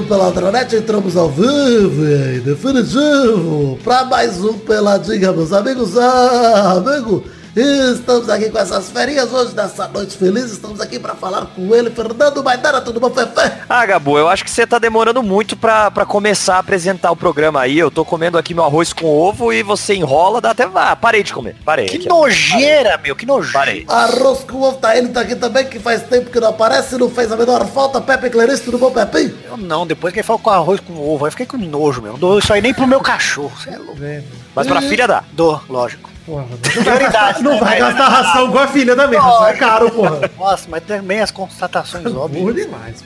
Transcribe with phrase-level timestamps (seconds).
[0.00, 5.96] do Peladranet, entramos ao vivo e definitivo para mais um Peladinha, meus amigos.
[5.96, 7.24] Ah, amigo,
[7.62, 10.50] estamos aqui com essas ferinhas hoje, nessa noite feliz.
[10.52, 13.32] Estamos aqui para falar com ele, Fernando Maidana, tudo bom, Fefe?
[13.68, 17.16] Ah, Gabu, eu acho que você tá demorando muito pra, pra começar a apresentar o
[17.16, 17.78] programa aí.
[17.78, 20.68] Eu tô comendo aqui meu arroz com ovo e você enrola, dá até...
[20.74, 21.86] Ah, parei de comer, parei.
[21.86, 22.08] Que aqui.
[22.08, 23.58] nojeira, meu, que nojeira.
[23.58, 23.84] Parei.
[23.88, 27.10] Arroz com ovo, tá ele tá aqui também, que faz tempo que não aparece, não
[27.10, 28.00] fez a menor falta.
[28.00, 29.34] Pepe Clarice, tudo bom, Pepe?
[29.44, 32.12] Eu não, depois que ele falou com arroz com ovo, eu fiquei com nojo, meu.
[32.12, 33.52] Não dou isso aí nem pro meu cachorro.
[33.62, 33.98] Cê é louco.
[34.54, 35.24] Mas pra filha dá.
[35.32, 36.17] Dou, lógico.
[36.28, 37.60] Porra, Prioridade, não né?
[37.60, 40.30] vai gastar ração igual a filha também, isso é caro, porra.
[40.38, 42.54] Nossa, mas também as constatações Burro óbvias.
[42.54, 43.02] demais.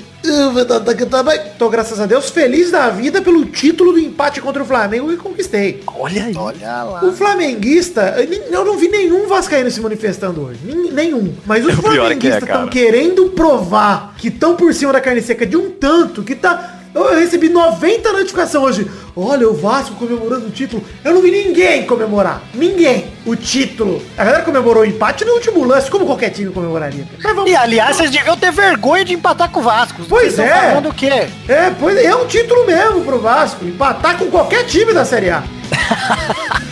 [0.90, 1.40] Aqui também.
[1.56, 5.16] Tô, graças a Deus, feliz da vida pelo título do empate contra o Flamengo e
[5.16, 5.84] conquistei.
[5.86, 6.34] Olha aí.
[6.36, 7.04] Olha lá.
[7.04, 8.16] O flamenguista,
[8.50, 10.58] eu não vi nenhum vascaíno se manifestando hoje.
[10.92, 11.32] Nenhum.
[11.46, 12.70] Mas os é que é, flamenguistas estão cara.
[12.70, 16.80] querendo provar que estão por cima da carne seca de um tanto que tá...
[16.94, 18.90] Eu recebi 90 notificações hoje.
[19.16, 20.84] Olha, o Vasco comemorando o título.
[21.02, 22.42] Eu não vi ninguém comemorar.
[22.54, 23.06] Ninguém.
[23.24, 24.02] O título.
[24.16, 27.06] A galera comemorou o empate no último lance, como qualquer time comemoraria.
[27.22, 30.02] Mas vamos E aliás, vocês deviam ter vergonha de empatar com o Vasco.
[30.08, 30.70] Pois Vocês é.
[30.70, 31.28] falando o quê?
[31.48, 33.64] É, pois é um título mesmo pro Vasco.
[33.64, 35.42] Empatar com qualquer time da Série A.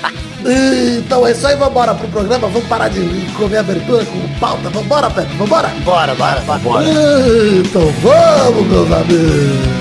[0.42, 2.48] Então é isso aí, vambora pro programa.
[2.48, 3.00] Vamos parar de
[3.36, 4.70] comer abertura com pauta.
[4.70, 5.68] Vambora, Pepe, vambora.
[5.84, 6.84] Bora, bora, bora.
[6.84, 9.79] Então vamos, meus amigos.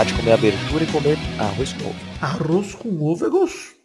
[0.00, 1.96] Parar de comer abertura e comer arroz com ovo.
[2.22, 3.79] Arroz com ovo é gostoso.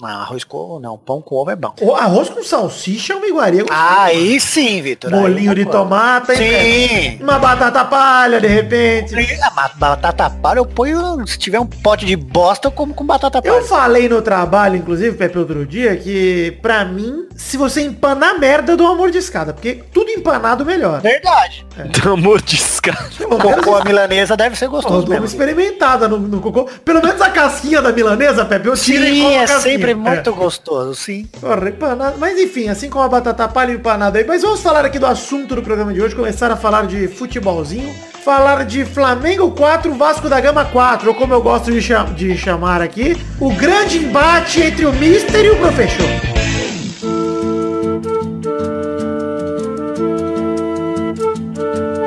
[0.00, 0.96] Não, arroz com ovo não.
[0.98, 1.74] Pão com ovo é bom.
[1.80, 3.64] O arroz com salsicha é uma iguaria.
[3.70, 5.10] Aí sim, Vitor.
[5.10, 5.88] Bolinho de concordo.
[5.88, 7.18] tomate, Sim.
[7.22, 9.14] Uma batata palha, de repente.
[9.42, 11.26] Ah, batata palha eu ponho.
[11.26, 13.54] Se tiver um pote de bosta, eu como com batata palha.
[13.54, 18.72] Eu falei no trabalho, inclusive, Pepe, outro dia, que pra mim, se você empanar merda,
[18.72, 19.52] eu dou uma mordiscada.
[19.52, 21.00] Porque tudo empanado melhor.
[21.00, 21.66] Verdade.
[22.04, 23.10] Dá mordiscado.
[23.16, 26.40] Pelo menos Cocô a milanesa deve ser Pô, eu gostoso dou uma experimentada no, no
[26.40, 26.68] cocô.
[26.84, 29.60] Pelo menos a casquinha da milanesa, Pepe, eu tiro Sim, é casquinha.
[29.60, 30.32] sempre muito É.
[30.32, 31.26] gostoso, sim.
[31.40, 32.16] Porra, empanado.
[32.18, 34.24] Mas enfim, assim como a batata palha e o empanado aí.
[34.26, 36.14] Mas vamos falar aqui do assunto do programa de hoje.
[36.14, 37.92] Começar a falar de futebolzinho.
[38.24, 41.08] Falar de Flamengo 4, Vasco da Gama 4.
[41.08, 45.44] Ou como eu gosto de, cha- de chamar aqui, o grande embate entre o Mister
[45.44, 46.06] e o Professor.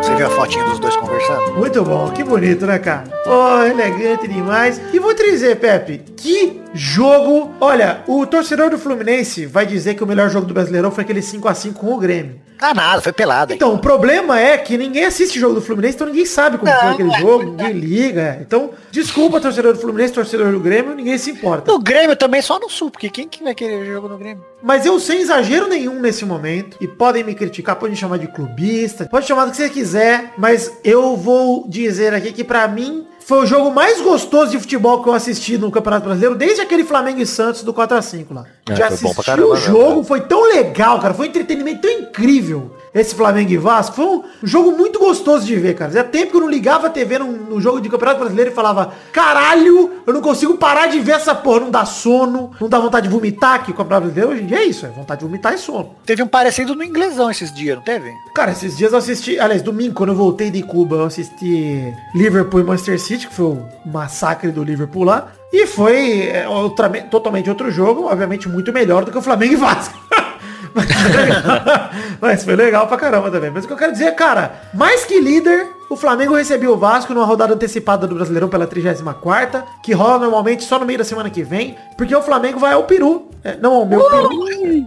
[0.01, 1.53] Você viu a fotinha dos dois conversando?
[1.57, 3.03] Muito bom, que bonito, né, cara?
[3.25, 4.79] Oh, elegante demais.
[4.93, 7.53] E vou te dizer, Pepe, que jogo.
[7.59, 11.21] Olha, o torcedor do Fluminense vai dizer que o melhor jogo do Brasileirão foi aquele
[11.21, 12.39] 5 a 5 com o Grêmio.
[12.61, 13.53] Ah, nada, foi pelada.
[13.53, 16.69] Então, o problema é que ninguém assiste o jogo do Fluminense, então ninguém sabe como
[16.69, 18.37] Não, foi aquele é jogo, ninguém liga.
[18.41, 21.71] Então, desculpa, torcedor do Fluminense, torcedor do Grêmio, ninguém se importa.
[21.71, 24.43] No Grêmio também só no Sul, porque quem que vai querer jogo no Grêmio?
[24.61, 28.27] Mas eu sem exagero nenhum nesse momento, e podem me criticar, podem me chamar de
[28.27, 33.07] clubista, pode chamar do que você quiser, mas eu vou dizer aqui que pra mim
[33.29, 36.83] foi o jogo mais gostoso de futebol que eu assisti no Campeonato Brasileiro, desde aquele
[36.83, 38.45] Flamengo e Santos do 4x5 lá.
[38.67, 40.03] É, Já assisti caramba o mesmo, jogo, cara.
[40.03, 42.75] foi tão legal, cara, foi um entretenimento tão incrível.
[42.93, 45.89] Esse Flamengo e Vasco foi um jogo muito gostoso de ver, cara.
[45.91, 48.53] Fazia tempo que eu não ligava a TV no, no jogo de Campeonato Brasileiro e
[48.53, 52.79] falava, caralho, eu não consigo parar de ver essa porra, não dá sono, não dá
[52.79, 55.25] vontade de vomitar, que o Campeonato Brasileiro hoje em dia é isso, é vontade de
[55.25, 55.95] vomitar e sono.
[56.05, 58.11] Teve um parecido no inglesão esses dias, não teve?
[58.33, 62.59] Cara, esses dias eu assisti, aliás, domingo, quando eu voltei de Cuba, eu assisti Liverpool
[62.61, 65.27] e Manchester City, que foi o massacre do Liverpool lá.
[65.51, 69.57] E foi é, outra- totalmente outro jogo, obviamente muito melhor do que o Flamengo e
[69.57, 69.97] Vasco.
[70.73, 71.89] Mas foi, legal.
[72.21, 73.51] Mas foi legal pra caramba também.
[73.51, 77.13] Mas o que eu quero dizer, cara, mais que líder, o Flamengo recebeu o Vasco
[77.13, 81.29] numa rodada antecipada do Brasileirão pela 34ª, que rola normalmente só no meio da semana
[81.29, 83.25] que vem, porque o Flamengo vai ao Peru.
[83.41, 84.29] É, não ao meu Peru.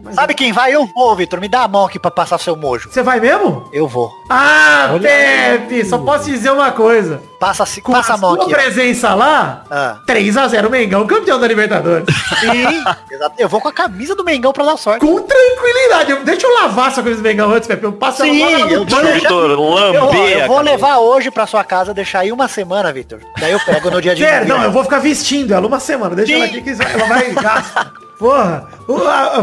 [0.05, 0.75] mas- Sabe quem vai?
[0.75, 1.41] Eu vou, Vitor.
[1.41, 2.91] Me dá a mão aqui pra passar seu mojo.
[2.93, 3.67] Você vai mesmo?
[3.73, 4.13] Eu vou.
[4.29, 7.21] Ah, Pepe, só posso dizer uma coisa.
[7.41, 8.51] Passa, a- Com passa a mão aqui.
[8.53, 9.97] presença lá, Ah.
[10.07, 12.05] 3x0 Mengão, campeão da Libertadores.
[12.41, 13.35] Sim, exato.
[13.39, 15.01] Eu vou com a camisa do Mengão pra dar sorte.
[15.01, 16.15] Com tranquilidade.
[16.25, 17.85] Deixa eu lavar essa camisa do Mengão antes, Pepe.
[17.85, 19.03] Eu passo Sim, ela lá eu no banho.
[19.03, 20.42] deixar- Vitor, Eu, lambeia.
[20.63, 23.21] Eu levar hoje pra sua casa, deixar aí uma semana, Vitor.
[23.39, 26.15] Daí eu pego no dia de não, eu vou ficar vestindo ela uma semana.
[26.15, 26.39] Deixa Sim.
[26.39, 27.93] ela aqui que ela vai gasta.
[28.23, 28.69] Porra,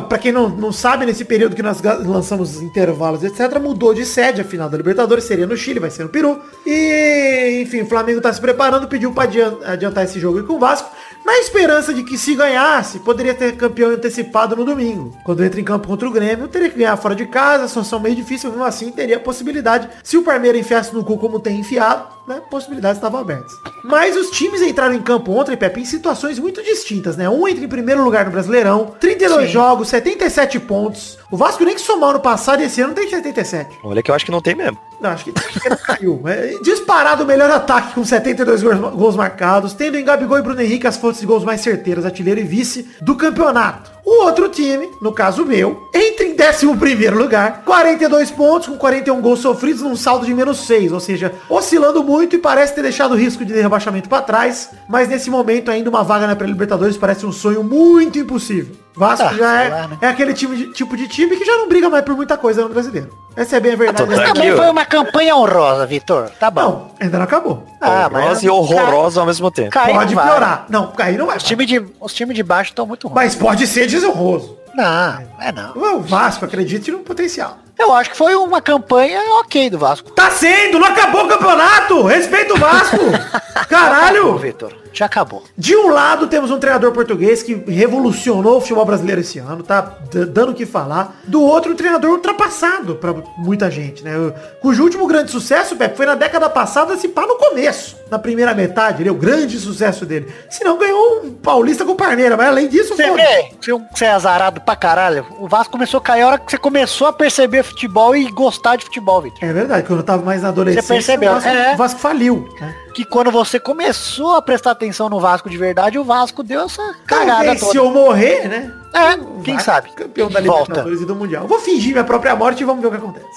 [0.07, 4.05] pra quem não, não sabe, nesse período que nós lançamos os intervalos, etc., mudou de
[4.05, 6.39] sede, a final da Libertadores seria no Chile, vai ser no Peru.
[6.65, 10.59] E, enfim, o Flamengo tá se preparando, pediu pra adian- adiantar esse jogo com o
[10.59, 10.89] Vasco,
[11.25, 15.13] na esperança de que se ganhasse, poderia ter campeão antecipado no domingo.
[15.25, 18.15] Quando entra em campo contra o Grêmio, teria que ganhar fora de casa, situação meio
[18.15, 22.07] difícil, mesmo assim teria a possibilidade, se o Palmeiras enfiasse no cu como tem enfiado,
[22.25, 23.51] né, possibilidades estavam abertas.
[23.83, 27.27] Mas os times entraram em campo ontem, Pepe, em situações muito distintas, né?
[27.27, 28.68] Um entra em primeiro lugar no Brasileirão,
[28.99, 29.47] 32 Sim.
[29.47, 31.18] jogos, 77 pontos.
[31.31, 33.79] O Vasco nem que somar no passado e esse ano tem 77.
[33.83, 34.79] Olha que eu acho que não tem mesmo.
[34.99, 36.21] Não, acho que, acho que não caiu.
[36.25, 40.61] É, disparado o melhor ataque com 72 gols, gols marcados, tendo em Gabigol e Bruno
[40.61, 43.91] Henrique as fontes de gols mais certeiras, artilheiro e vice do campeonato.
[44.03, 48.75] O outro time, no caso o meu, entra em 11 primeiro lugar, 42 pontos com
[48.75, 52.81] 41 gols sofridos num saldo de menos 6, ou seja, oscilando muito e parece ter
[52.81, 56.97] deixado o risco de rebaixamento para trás, mas nesse momento ainda uma vaga na pré-libertadores
[56.97, 58.75] parece um sonho muito impossível.
[58.99, 59.97] Vasco Ah, já é, lá, né?
[60.01, 62.61] é aquele time de- tipo de time que já não briga mais por muita coisa
[62.63, 63.09] no brasileiro.
[63.35, 64.13] Essa é bem a verdade.
[64.13, 66.29] Aqui, Também foi uma campanha honrosa, Vitor.
[66.39, 66.61] Tá bom.
[66.61, 67.65] Não, ainda não acabou.
[67.79, 69.69] Ah, Horrorosa e horrorosa ao mesmo tempo.
[69.71, 70.31] Cai pode não vai.
[70.31, 70.65] piorar.
[70.69, 71.37] Não, aí não vai.
[71.37, 73.15] Os times de, os time de baixo estão muito ruins.
[73.15, 74.57] Mas pode ser desonroso.
[74.75, 75.95] Não, é não.
[75.95, 77.57] O Vasco acredite no potencial.
[77.77, 80.11] Eu acho que foi uma campanha ok do Vasco.
[80.11, 82.03] Tá sendo, não acabou o campeonato!
[82.03, 82.97] Respeita o Vasco!
[83.69, 84.37] Caralho!
[84.37, 84.73] Vitor.
[84.93, 85.43] Já acabou.
[85.57, 89.97] De um lado temos um treinador português que revolucionou o futebol brasileiro esse ano, tá
[90.11, 91.19] dando o que falar.
[91.25, 94.13] Do outro, um treinador ultrapassado pra muita gente, né?
[94.61, 97.97] Cujo último grande sucesso, Pepe, foi na década passada, se pá no começo.
[98.09, 100.33] Na primeira metade, ele é o grande sucesso dele.
[100.49, 103.49] Se não, ganhou um paulista com Parmeira, mas além disso, Você vê,
[103.93, 105.25] você é azarado pra caralho.
[105.39, 108.75] O Vasco começou a cair a hora que você começou a perceber futebol e gostar
[108.77, 109.37] de futebol, Vitor.
[109.41, 111.73] É verdade, quando eu tava mais na adolescência, Você percebeu, o Vasco, é.
[111.73, 112.49] o Vasco faliu.
[112.59, 112.75] né?
[112.93, 116.95] Que quando você começou a prestar atenção no Vasco de verdade, o Vasco deu essa
[117.05, 117.71] cagada Talvez toda.
[117.71, 118.73] se eu morrer, né?
[118.93, 119.91] É, o quem Vasco sabe?
[119.91, 120.63] Campeão da Volta.
[120.63, 121.47] Libertadores e do Mundial.
[121.47, 123.27] Vou fingir minha própria morte e vamos ver o que acontece.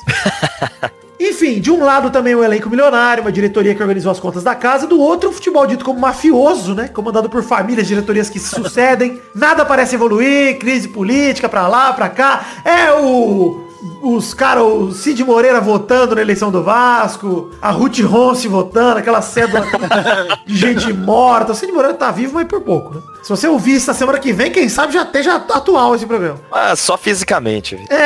[1.21, 4.57] Enfim, de um lado também o elenco milionário, uma diretoria que organizou as contas da
[4.57, 6.89] casa, do outro o futebol dito como mafioso, né?
[6.89, 12.09] Comandado por famílias, diretorias que se sucedem, nada parece evoluir, crise política pra lá, pra
[12.09, 12.45] cá.
[12.65, 13.72] É o
[14.03, 19.23] os caras, o Cid Moreira votando na eleição do Vasco, a Ruth Ronce votando, aquela
[19.23, 19.67] cédula
[20.47, 21.53] de gente morta.
[21.53, 23.01] O Cid Moreira tá vivo, mas por pouco, né?
[23.23, 26.39] Se você ouvir isso na semana que vem, quem sabe já esteja atual esse programa.
[26.51, 27.77] Ah, só fisicamente.
[27.77, 27.97] Vitor.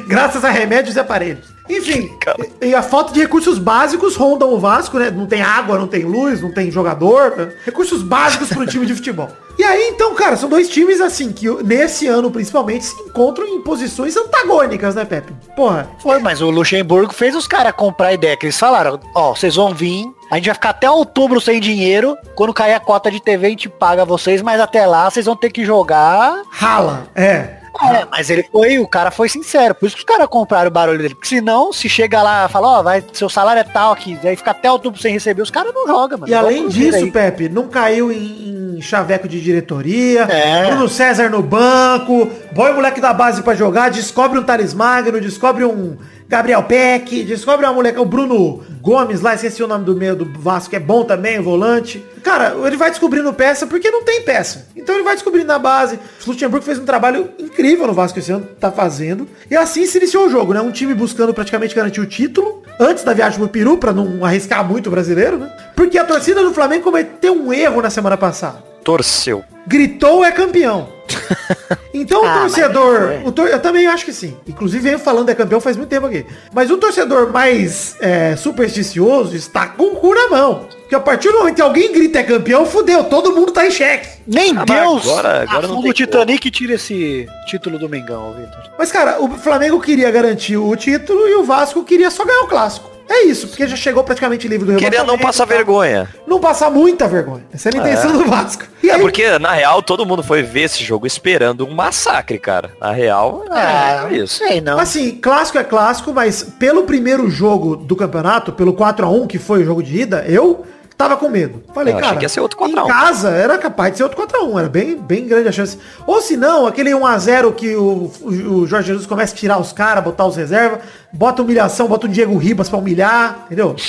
[0.06, 1.59] Graças a remédios e aparelhos.
[1.70, 2.16] Enfim,
[2.60, 5.10] e, e a falta de recursos básicos rondam o Vasco, né?
[5.10, 7.36] Não tem água, não tem luz, não tem jogador.
[7.36, 7.52] né?
[7.64, 9.28] Recursos básicos para um time de futebol.
[9.58, 13.60] E aí, então, cara, são dois times, assim, que nesse ano, principalmente, se encontram em
[13.60, 15.34] posições antagônicas, né, Pepe?
[15.54, 19.34] Porra, Foi, mas o Luxemburgo fez os caras comprar a ideia, que eles falaram, ó,
[19.34, 23.10] vocês vão vir, a gente vai ficar até outubro sem dinheiro, quando cair a cota
[23.10, 26.40] de TV a gente paga vocês, mas até lá vocês vão ter que jogar.
[26.50, 27.08] rala.
[27.14, 27.59] É.
[27.82, 30.70] É, mas ele foi, o cara foi sincero, por isso que os caras compraram o
[30.70, 33.92] barulho dele, porque senão, se chega lá e fala, ó, vai, seu salário é tal
[33.92, 36.30] aqui, aí fica até outubro sem receber, os caras não jogam, mano.
[36.30, 37.10] E além disso, aí.
[37.10, 40.22] Pepe, não caiu em, em chaveco de diretoria.
[40.22, 40.66] É.
[40.66, 42.26] Bruno César no banco.
[42.54, 43.90] Põe o moleque da base pra jogar.
[43.90, 45.20] Descobre um Thales Magno.
[45.20, 45.96] Descobre um
[46.30, 47.24] Gabriel Peck.
[47.24, 49.34] Descobre uma moleca, o Bruno Gomes lá.
[49.34, 50.70] Esqueci o nome do meio do Vasco.
[50.70, 52.04] que É bom também, o volante.
[52.22, 54.68] Cara, ele vai descobrindo peça porque não tem peça.
[54.76, 55.96] Então ele vai descobrindo na base.
[56.24, 58.46] O Luxemburgo fez um trabalho incrível no Vasco esse ano.
[58.60, 59.26] Tá fazendo.
[59.50, 60.60] E assim se iniciou o jogo, né?
[60.60, 62.62] Um time buscando praticamente garantir o título.
[62.78, 65.52] Antes da viagem pro Peru, pra não arriscar muito o brasileiro, né?
[65.74, 69.42] Porque a torcida do Flamengo cometeu um erro na semana passada Torceu.
[69.66, 70.99] gritou é campeão.
[71.92, 73.22] Então Ah, o torcedor, foi.
[73.24, 74.36] o tor- eu também acho que sim.
[74.46, 76.24] Inclusive venho falando é campeão faz muito tempo aqui.
[76.52, 80.66] Mas o torcedor mais é, supersticioso está com o cu na mão.
[80.80, 83.70] Porque a partir do momento que alguém grita é campeão, fudeu, todo mundo tá em
[83.70, 84.08] xeque.
[84.26, 88.70] Nem Ah, Deus agora- agora não tem o Titanic tira esse título do Mengão, Vitor.
[88.78, 92.48] Mas cara, o Flamengo queria garantir o título e o Vasco queria só ganhar o
[92.48, 92.90] clássico.
[93.12, 95.52] É isso, porque já chegou praticamente livre do Queria não passar tá?
[95.52, 96.08] vergonha.
[96.28, 97.42] Não passar muita vergonha.
[97.52, 98.62] Essa era a intenção do Vasco.
[98.80, 102.38] E É aí, porque, na real, todo mundo foi ver esse jogo esperando um massacre,
[102.38, 102.70] cara.
[102.80, 104.38] Na real, Ah, é isso.
[104.38, 104.78] sei não.
[104.78, 109.64] Assim, clássico é clássico, mas pelo primeiro jogo do campeonato, pelo 4x1, que foi o
[109.64, 110.64] jogo de ida, eu
[111.00, 111.62] tava com medo.
[111.72, 112.88] Falei, Eu achei cara, que ia ser outro 4 a em 1.
[112.88, 115.78] casa era capaz de ser outro 4x1, era bem, bem grande a chance.
[116.06, 119.72] Ou se não, aquele 1x0 que o, o, o Jorge Jesus começa a tirar os
[119.72, 120.80] caras, botar os reservas,
[121.12, 123.74] bota humilhação, bota o Diego Ribas pra humilhar, entendeu?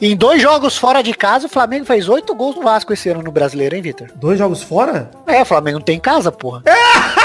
[0.00, 3.22] Em dois jogos fora de casa, o Flamengo fez oito gols no Vasco esse ano
[3.22, 4.08] no Brasileiro, hein, Vitor?
[4.16, 5.10] Dois jogos fora?
[5.26, 6.62] É, o Flamengo não tem casa, porra.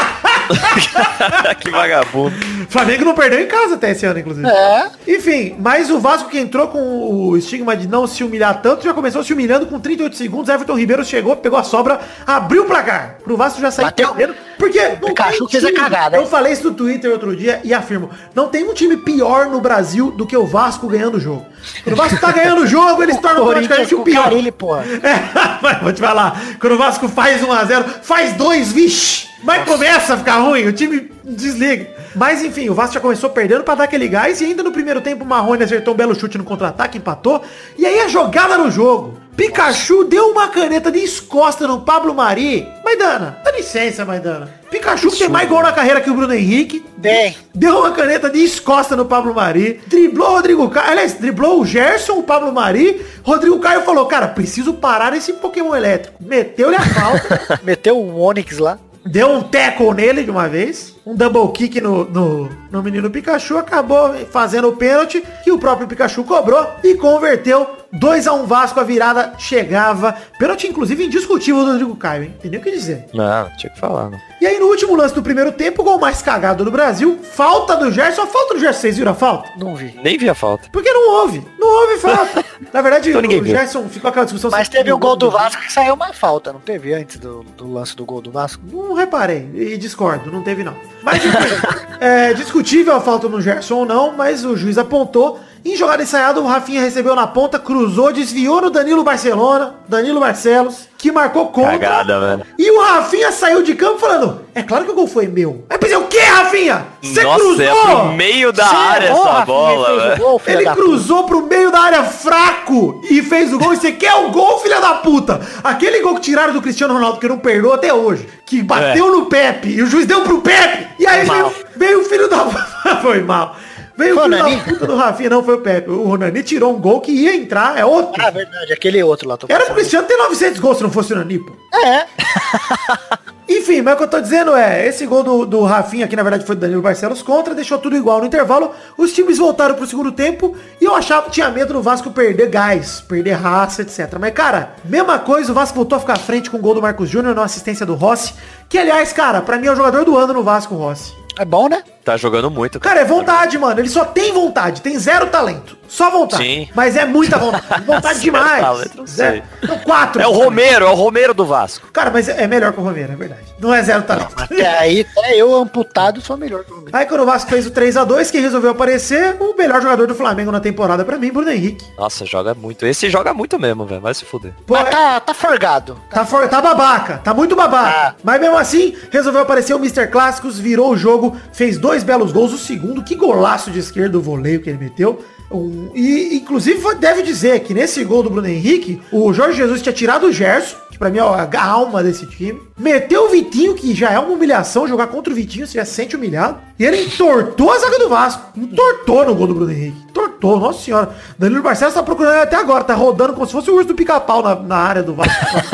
[1.59, 2.35] que vagabundo.
[2.69, 4.47] Flamengo não perdeu em casa até esse ano, inclusive.
[4.47, 4.89] É.
[5.07, 8.93] Enfim, mas o Vasco que entrou com o estigma de não se humilhar tanto, já
[8.93, 10.49] começou se humilhando com 38 segundos.
[10.49, 13.17] Everton Ribeiro chegou, pegou a sobra, abriu o placar.
[13.23, 14.13] Pro Vasco já sair Bateu.
[14.13, 14.48] perdendo.
[14.59, 15.79] Porque não Pikachu fez a time.
[15.79, 18.09] cagada, Eu falei isso no Twitter outro dia e afirmo.
[18.35, 21.45] Não tem um time pior no Brasil do que o Vasco ganhando o jojo.
[21.83, 24.25] Quando o Vasco tá ganhando o jogo, eles tornam praticamente o pior.
[24.25, 24.83] Carilli, porra.
[24.85, 30.17] É, vou te falar, quando o Vasco faz 1x0, faz dois, vixe, mas começa a
[30.17, 31.87] ficar ruim, o time desliga.
[32.19, 34.99] Mas enfim, o Vasco já começou perdendo pra dar aquele gás e ainda no primeiro
[34.99, 37.41] tempo o Marrone acertou um belo chute no contra-ataque, empatou.
[37.77, 39.17] E aí a jogada no jogo.
[39.37, 42.67] Pikachu deu uma caneta de escosta no Pablo Mari.
[42.83, 44.53] Maidana, dá licença, Maidana.
[44.69, 46.85] Pikachu que tem mais gol na carreira que o Bruno Henrique.
[46.97, 49.79] Bem, Deu uma caneta de escosta no Pablo Mari.
[49.87, 50.91] Driblou o Rodrigo Caio.
[50.91, 53.01] Aliás, driblou o Gerson, o Pablo Mari.
[53.23, 56.21] Rodrigo Caio falou, cara, preciso parar esse Pokémon elétrico.
[56.21, 57.61] Meteu-lhe a falta.
[57.63, 58.77] meteu um Onix lá.
[59.05, 60.95] Deu um tackle nele de uma vez.
[61.05, 63.57] Um double kick no, no, no menino Pikachu.
[63.57, 67.78] Acabou fazendo o pênalti que o próprio Pikachu cobrou e converteu.
[67.91, 70.15] 2 a 1 Vasco, a virada chegava.
[70.37, 72.35] Pênalti, inclusive, indiscutível do Rodrigo Caio, hein?
[72.39, 73.05] Tem nem o que dizer.
[73.13, 74.19] Não, tinha que falar, não.
[74.39, 77.19] E aí, no último lance do primeiro tempo, o gol mais cagado do Brasil.
[77.23, 78.21] Falta do Gerson.
[78.21, 79.49] A falta do Gerson, vocês viram a falta?
[79.57, 79.99] Não vi.
[80.03, 80.69] Nem vi a falta.
[80.71, 81.43] Porque não houve.
[81.57, 82.45] Não houve falta.
[82.71, 83.55] Na verdade, Então ninguém o viu.
[83.55, 84.51] Gerson ficou aquela discussão.
[84.51, 87.43] Mas se- teve o gol do Vasco que saiu uma falta, não teve antes do,
[87.57, 88.61] do lance do gol do Vasco?
[88.71, 90.75] Não reparei e discordo, não teve não.
[91.01, 91.37] Mas enfim,
[91.99, 95.39] é discutível a falta no Gerson ou não, mas o juiz apontou.
[95.63, 100.87] Em jogada ensaiada, o Rafinha recebeu na ponta, cruzou, desviou no Danilo Barcelona, Danilo Barcelos,
[100.97, 101.71] que marcou contra.
[101.77, 102.45] Cagada, velho.
[102.57, 105.65] E o Rafinha saiu de campo falando, é claro que o gol foi meu.
[105.69, 106.85] Aí pensei, o que, Rafinha?
[107.01, 107.61] Você cruzou?
[107.61, 110.21] é pro meio da Cê área errou, essa Rafinha, bola, velho.
[110.21, 113.73] gol, Ele cruzou pro meio da área fraco e fez o gol.
[113.73, 115.41] E você quer o gol, filha da puta?
[115.63, 118.27] Aquele gol que tiraram do Cristiano Ronaldo, que não perdoa até hoje.
[118.45, 120.87] Que bateu no Pepe e o juiz deu pro Pepe.
[120.99, 122.45] E aí veio, veio o filho da...
[123.01, 123.55] foi mal.
[123.99, 124.55] Veio Foi o o filho Nani?
[124.55, 125.29] da puta do Rafinha.
[125.29, 125.89] Não, foi o Pepe.
[125.91, 127.77] O Ronani tirou um gol que ia entrar.
[127.77, 128.13] É outro.
[128.25, 129.35] Ah, verdade, aquele outro lá.
[129.35, 129.75] tô Era pro.
[129.75, 131.51] Cristiano ter 900 gols se não fosse o Nani, pô.
[131.77, 132.05] É,
[133.49, 136.21] Enfim, mas o que eu tô dizendo é, esse gol do, do Rafinha, que na
[136.21, 138.71] verdade foi do Danilo Barcelos contra, deixou tudo igual no intervalo.
[138.95, 142.47] Os times voltaram pro segundo tempo e eu achava que tinha medo do Vasco perder
[142.49, 144.17] gás, perder raça, etc.
[144.19, 146.81] Mas, cara, mesma coisa, o Vasco voltou a ficar à frente com o gol do
[146.81, 148.35] Marcos Júnior na assistência do Rossi.
[148.69, 151.11] Que, aliás, cara, pra mim é o jogador do ano no Vasco, o Rossi.
[151.39, 151.83] é bom, né?
[152.09, 152.79] Tá jogando muito.
[152.79, 153.79] Cara, é vontade, mano.
[153.79, 155.77] Ele só tem vontade, tem zero talento.
[155.87, 156.43] Só vontade.
[156.43, 156.69] Sim.
[156.75, 157.65] Mas é muita vontade.
[157.85, 158.61] Vontade demais.
[158.61, 159.31] talento, não Zero.
[159.37, 159.43] sei.
[159.63, 160.21] Então, quatro.
[160.21, 161.87] É o Romero, é o Romero do Vasco.
[161.91, 163.41] Cara, mas é melhor que o Romero, é verdade.
[163.59, 164.33] Não é zero talento.
[164.37, 166.89] Até aí, até eu amputado sou melhor que o meu.
[166.93, 170.51] Aí quando o Vasco fez o 3x2, quem resolveu aparecer, o melhor jogador do Flamengo
[170.51, 171.83] na temporada pra mim, Bruno Henrique.
[171.97, 172.85] Nossa, joga muito.
[172.85, 174.01] Esse joga muito mesmo, velho.
[174.01, 174.53] Vai se fuder.
[174.67, 175.99] Pô, Mas tá, tá forgado.
[176.11, 177.89] tá, for- tá babaca, tá muito babaca.
[178.09, 178.15] Ah.
[178.23, 180.05] Mas mesmo assim, resolveu aparecer o Mr.
[180.07, 182.53] Clássicos, virou o jogo, fez dois belos gols.
[182.53, 185.19] O segundo, que golaço de esquerda, o voleio que ele meteu.
[185.51, 189.93] Um- e, inclusive, deve dizer que nesse gol do Bruno Henrique, o Jorge Jesus tinha
[189.93, 192.59] tirado o Gerson, que pra mim é a alma desse time.
[192.77, 195.93] Meteu o Vitinho, que já é uma humilhação jogar contra o Vitinho, você já se
[195.93, 196.59] sente humilhado.
[196.79, 198.57] E ele entortou a zaga do Vasco.
[198.57, 200.01] Entortou no gol do Bruno Henrique.
[200.09, 201.09] Entortou, nossa senhora.
[201.37, 204.41] Danilo Barcelos tá procurando até agora, tá rodando como se fosse o urso do pica-pau
[204.41, 205.33] na, na área do Vasco.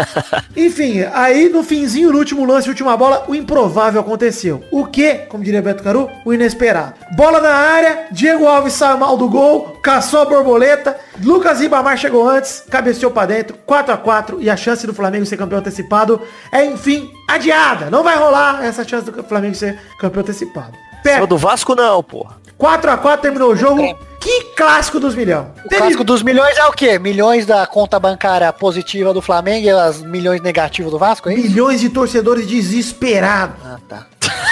[0.58, 4.64] Enfim, aí no finzinho, no último lance, última bola, o improvável aconteceu.
[4.72, 6.96] O que, como diria Beto Caru, o inesperado.
[7.16, 12.28] Bola na área, Diego Alves saiu mal do gol, caçou a borboleta, Lucas Ribamar chegou
[12.28, 16.20] antes, cabeceou pra dentro, 4 a 4 e a chance do Flamengo ser campeão antecipado
[16.52, 17.92] é, enfim, adiada.
[17.92, 20.76] Não vai rolar essa chance do Flamengo ser campeão antecipado.
[21.14, 22.38] Cima Pé, do Vasco não, porra.
[22.60, 23.82] 4x4 terminou o jogo.
[24.20, 25.52] Que clássico dos milhão.
[25.64, 26.98] O clássico dos milhões é o quê?
[26.98, 31.44] Milhões da conta bancária positiva do Flamengo e as milhões negativos do Vasco, é isso?
[31.50, 33.56] milhões de torcedores desesperados.
[33.64, 34.06] Ah, tá.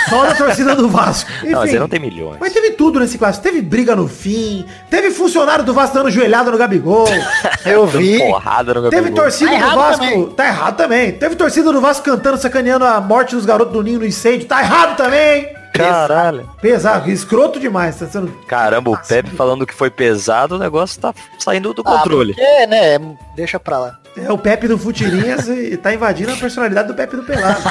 [0.10, 1.32] Só na torcida do Vasco.
[1.44, 1.80] Não, mas Enfim.
[1.80, 2.38] não tem milhões.
[2.40, 3.44] Mas teve tudo nesse clássico.
[3.44, 4.66] Teve briga no fim.
[4.90, 7.08] Teve funcionário do Vasco dando joelhada no Gabigol.
[7.66, 8.20] Eu vi.
[8.20, 9.24] Porrada no Teve Gabigol.
[9.24, 10.04] torcida Tá do Vasco.
[10.04, 10.30] também.
[10.32, 11.12] Tá errado também.
[11.14, 14.46] Teve torcida do Vasco cantando, sacaneando a morte dos garotos do Ninho no incêndio.
[14.48, 15.48] Tá errado também.
[15.74, 16.50] Caralho.
[16.62, 17.98] Pesado, escroto demais.
[18.00, 18.32] Tá sendo.
[18.48, 22.34] Caramba, o Pepe falando que foi pesado, o negócio tá saindo do Ah, controle.
[22.34, 23.00] porque, né?
[23.36, 24.00] Deixa pra lá.
[24.16, 27.62] É o Pepe do Futirinhas e tá invadindo a personalidade do Pepe do Pelado.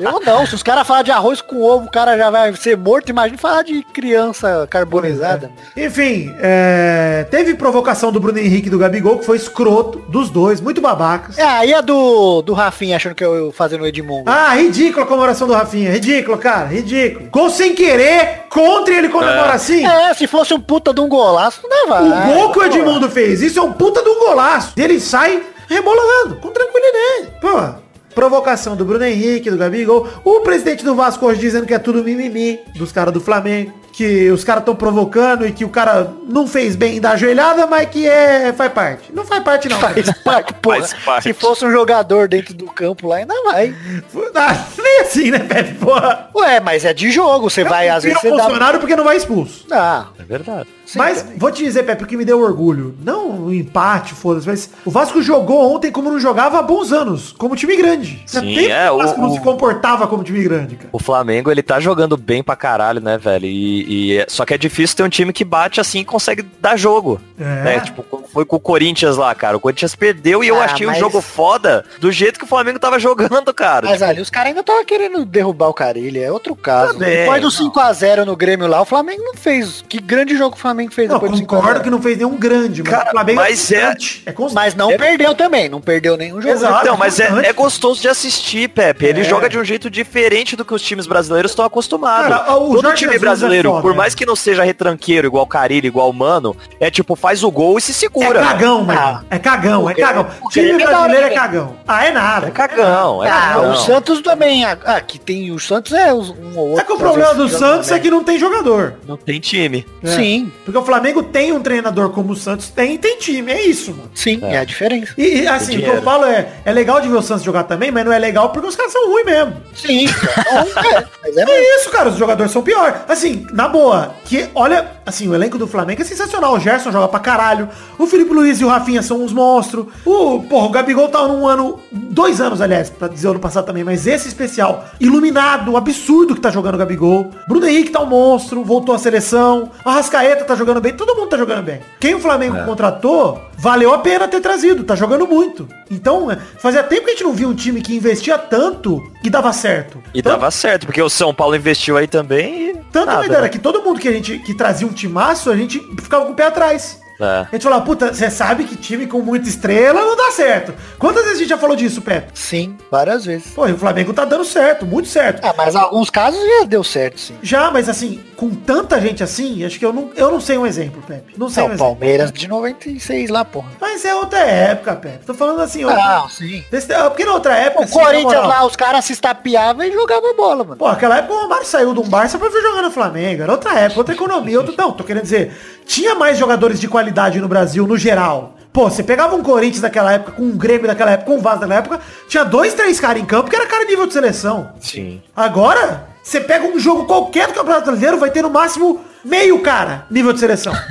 [0.00, 0.44] Eu não.
[0.44, 3.10] Se os caras falarem de arroz com ovo, o cara já vai ser morto.
[3.10, 5.50] Imagina falar de criança carbonizada.
[5.76, 10.60] Enfim, é, teve provocação do Bruno Henrique e do Gabigol, que foi escroto dos dois,
[10.60, 11.38] muito babacas.
[11.38, 14.28] É, aí a do, do Rafinha achando que eu ia fazer no Edmundo.
[14.30, 15.92] Ah, ridículo a comemoração do Rafinha.
[15.92, 16.66] Ridículo, cara.
[16.66, 17.28] Ridículo.
[17.30, 19.86] Gol sem querer, contra ele comemora assim.
[19.86, 22.30] É, se fosse um puta de um golaço, não vai.
[22.30, 24.72] O gol que o Edmundo fez, isso é um puta de um golaço.
[24.76, 27.32] Ele sai rebolando, com tranquilidade.
[27.40, 30.08] Pô, provocação do Bruno Henrique, do Gabigol.
[30.24, 33.72] O presidente do Vasco hoje dizendo que é tudo mimimi dos caras do Flamengo.
[33.92, 37.88] Que os caras estão provocando e que o cara não fez bem da ajoelhada, mas
[37.88, 39.10] que é faz parte.
[39.10, 39.78] Não faz parte não.
[39.78, 40.80] Faz parte, porra.
[40.80, 41.22] Faz parte.
[41.22, 43.74] Se fosse um jogador dentro do campo lá, ainda vai.
[44.38, 45.76] Ah, nem assim, né, Pepe?
[45.76, 46.28] Porra.
[46.34, 47.48] Ué, mas é de jogo.
[47.48, 48.36] Você vai, às vezes, você dá...
[48.36, 49.64] Bolsonaro porque não vai expulso.
[49.70, 50.68] Ah, É verdade.
[50.86, 51.38] Sim, mas também.
[51.38, 52.94] vou te dizer, Pepe, o que me deu orgulho.
[53.02, 57.34] Não o empate, foda-se, mas o Vasco jogou ontem como não jogava há bons anos,
[57.36, 58.22] como time grande.
[58.26, 60.88] Sim, é, que o Vasco o- não se comportava como time grande, cara.
[60.92, 63.46] O Flamengo, ele tá jogando bem pra caralho, né, velho?
[63.46, 66.42] E, e é- só que é difícil ter um time que bate assim e consegue
[66.60, 67.20] dar jogo.
[67.38, 67.42] É.
[67.64, 67.80] Né?
[67.80, 69.56] Tipo, foi com o Corinthians lá, cara.
[69.56, 72.48] O Corinthians perdeu e eu Ah, achei mas- o jogo foda do jeito que o
[72.48, 73.88] Flamengo tava jogando, cara.
[73.88, 76.92] Mas ali, os caras ainda estavam querendo derrubar o Carilho, é outro caso.
[76.94, 77.50] Também, depois do não.
[77.50, 79.84] 5x0 no Grêmio lá, o Flamengo não fez.
[79.88, 81.82] Que grande jogo o Flamengo fez Não, depois do concordo 5x0.
[81.82, 84.22] que não fez nenhum grande, mas Cara, o Flamengo mas é- constante.
[84.26, 84.54] É constante.
[84.54, 86.54] Mas não É- perdeu também, não perdeu nenhum jogo.
[86.54, 86.80] Exato.
[86.82, 89.06] Então, mas é, é gostoso de assistir, Pepe.
[89.06, 89.24] Ele É.
[89.24, 92.28] joga de um jeito diferente do que os times brasileiros estão acostumados.
[92.28, 93.96] Cara, o Todo Jorge time Jesus brasileiro, é foda, por né?
[93.96, 97.80] mais que não seja retranqueiro, igual Carilho, igual Mano, é tipo, faz o gol e
[97.80, 98.40] se É segura.
[98.40, 98.98] cagão, mano.
[99.00, 99.22] Ah.
[99.30, 100.26] É cagão, é cagão.
[100.44, 101.76] o Time é hora brasileiro é cagão.
[101.86, 102.46] Ah, é nada.
[102.48, 103.70] É cagão, é Ah, cagão.
[103.72, 104.64] o Santos também.
[104.64, 106.80] Ah, Aqui tem o Santos é um ou outro.
[106.80, 108.94] É que o problema do Santos é que não tem jogador.
[109.06, 109.86] Não tem time.
[110.02, 110.08] É.
[110.08, 113.52] Sim, Porque o Flamengo tem um treinador como o Santos tem e tem time.
[113.52, 114.10] É isso, mano.
[114.12, 115.14] sim, é, a diferença.
[115.16, 117.62] E, e, assim, o que eu falo é, é legal de ver o Santos jogar
[117.62, 119.54] também, mas não é legal porque os caras são ruins mesmo.
[119.72, 121.42] Sim, então, é, mas é.
[121.48, 123.04] É isso, cara, os jogadores são pior.
[123.08, 126.54] Assim, na boa, que olha, assim, o elenco do Flamengo é sensacional.
[126.54, 127.68] O Gerson joga pra caralho.
[127.96, 129.86] O Felipe Luiz e o Rafinha são uns monstros.
[130.04, 133.66] O, porra, o Gabigol tá num ano, dois anos, aliás, pra dizer o ano passado
[133.66, 137.30] também, mas esse especial, iluminado, absurdo que tá jogando o Gabigol.
[137.46, 139.70] Bruno Henrique tá um monstro, voltou à seleção.
[139.84, 141.80] A Rascaeta tá jogando bem, todo mundo tá jogando bem.
[142.00, 145.68] Quem o Flamengo contratou, valeu a pena ter trazido, tá jogando muito.
[145.90, 149.30] Então, é, fazia tempo que a gente não via um time que investia tanto e
[149.30, 150.02] dava certo.
[150.12, 152.74] E Tanto- dava certo, porque o São Paulo investiu aí também e.
[152.92, 153.46] tanto nada, a ideia né?
[153.46, 156.32] era que todo mundo que a gente que trazia um timaço, a gente ficava com
[156.32, 157.00] o pé atrás.
[157.20, 157.24] É.
[157.24, 160.74] A gente falava, puta, você sabe que time com muita estrela não dá certo.
[160.98, 162.30] Quantas vezes a gente já falou disso, Pepe?
[162.34, 163.48] Sim, várias vezes.
[163.54, 165.44] Pô, e o Flamengo tá dando certo, muito certo.
[165.44, 167.34] Ah, mas em alguns casos já deu certo, sim.
[167.42, 170.66] Já, mas assim, com tanta gente assim, acho que eu não, eu não sei um
[170.66, 171.34] exemplo, Pepe.
[171.38, 171.86] Não sei Não, um o exemplo.
[171.92, 173.68] Palmeiras de 96 lá, porra.
[173.80, 175.24] Mas é outra época, Pepe.
[175.24, 175.90] Tô falando assim, ó.
[175.90, 176.62] Ah, sim.
[176.70, 180.34] desse- porque na outra época, O assim, Corinthians lá, os caras se estapeavam e jogavam
[180.36, 180.76] bola, mano.
[180.76, 183.42] Pô, aquela época o Romário saiu de um Barça pra vir jogar no Flamengo.
[183.42, 184.74] Era outra época, outra economia, outro.
[184.76, 188.54] Não, tô querendo dizer, tinha mais jogadores de qualidade no Brasil, no geral.
[188.72, 191.60] Pô, você pegava um Corinthians daquela época, com um Grêmio daquela época, com um Vasco
[191.60, 194.70] daquela época, tinha dois, três caras em campo que era cara nível de seleção.
[194.80, 195.22] Sim.
[195.34, 200.04] Agora, você pega um jogo qualquer do Campeonato Brasileiro, vai ter no máximo meio cara
[200.10, 200.74] nível de seleção.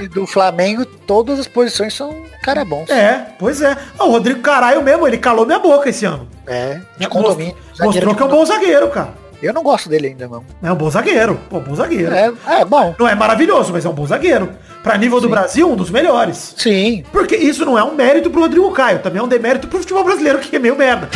[0.00, 2.88] E do Flamengo, todas as posições são cara bons.
[2.90, 3.74] é, pois é.
[3.98, 6.28] Ah, O Rodrigo Caralho mesmo, ele calou minha boca esse ano.
[6.46, 7.56] É, de Mostrou, condomínio.
[7.80, 9.14] mostrou de que é um bom zagueiro, cara.
[9.42, 10.44] Eu não gosto dele ainda, não.
[10.62, 11.38] É um bom zagueiro.
[11.50, 12.12] Pô, bom zagueiro.
[12.14, 12.94] É, é bom.
[12.98, 14.50] Não é maravilhoso, mas é um bom zagueiro.
[14.82, 16.54] Pra nível do Brasil, um dos melhores.
[16.56, 17.04] Sim.
[17.10, 20.04] Porque isso não é um mérito pro Rodrigo Caio, também é um demérito pro futebol
[20.04, 21.08] brasileiro, que é meio merda.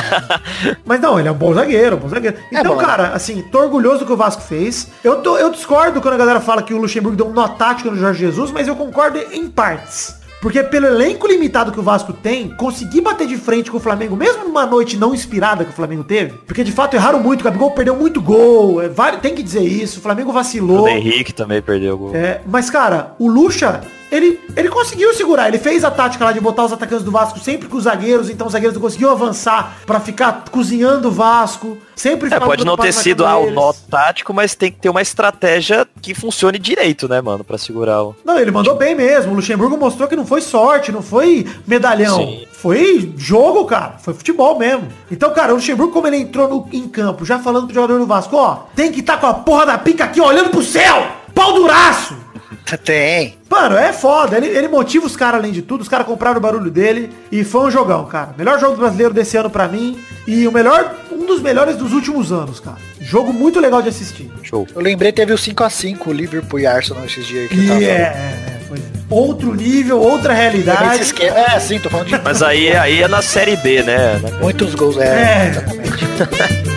[0.84, 2.36] Mas não, ele é um bom zagueiro, um bom zagueiro.
[2.52, 2.80] É Então, bom.
[2.80, 4.88] cara, assim, tô orgulhoso do que o Vasco fez.
[5.04, 7.90] Eu, tô, eu discordo quando a galera fala que o Luxemburgo deu um nó tático
[7.90, 10.16] no Jorge Jesus, mas eu concordo em partes.
[10.46, 14.14] Porque pelo elenco limitado que o Vasco tem, conseguir bater de frente com o Flamengo,
[14.14, 17.44] mesmo numa noite não inspirada que o Flamengo teve, porque de fato erraram muito, o
[17.44, 18.88] Gabigol perdeu muito gol, é,
[19.20, 20.84] tem que dizer isso, o Flamengo vacilou.
[20.84, 22.14] O Henrique também perdeu o gol.
[22.14, 25.48] É, mas, cara, o Lucha, ele, ele conseguiu segurar.
[25.48, 28.30] Ele fez a tática lá de botar os atacantes do Vasco sempre com os zagueiros,
[28.30, 31.78] então os zagueiros não conseguiam avançar pra ficar cozinhando o Vasco.
[31.94, 35.00] Sempre É, pode não ter sido ah, o nó tático, mas tem que ter uma
[35.00, 38.14] estratégia que funcione direito, né, mano, pra segurar o...
[38.24, 39.32] Não, ele mandou bem mesmo.
[39.32, 42.18] O Luxemburgo mostrou que não foi sorte, não foi medalhão.
[42.18, 42.46] Sim.
[42.52, 43.94] Foi jogo, cara.
[43.98, 44.88] Foi futebol mesmo.
[45.10, 48.06] Então, cara, o Luxemburgo, como ele entrou no- em campo, já falando pro jogador do
[48.06, 51.06] Vasco, ó, tem que estar com a porra da pica aqui, ó, olhando pro céu!
[51.34, 52.16] Pau duraço!
[52.84, 53.36] Tem.
[53.50, 54.36] Mano, é foda.
[54.36, 55.80] Ele, ele motiva os caras além de tudo.
[55.80, 57.10] Os caras compraram o barulho dele.
[57.30, 58.30] E foi um jogão, cara.
[58.36, 59.98] Melhor jogo brasileiro desse ano pra mim.
[60.26, 62.76] E o melhor, um dos melhores dos últimos anos, cara.
[63.00, 64.30] Jogo muito legal de assistir.
[64.42, 64.66] Show.
[64.74, 67.86] Eu lembrei, teve o 5x5, o Liverpool e Arsenal esses dias que eu tava é,
[67.86, 68.84] é, é, pois é.
[69.08, 71.00] Outro nível, outra realidade.
[71.02, 74.20] esquema- É, sim, tô falando de Mas aí, aí é na Série B, né?
[74.40, 74.96] muitos gols.
[74.98, 76.66] É, É.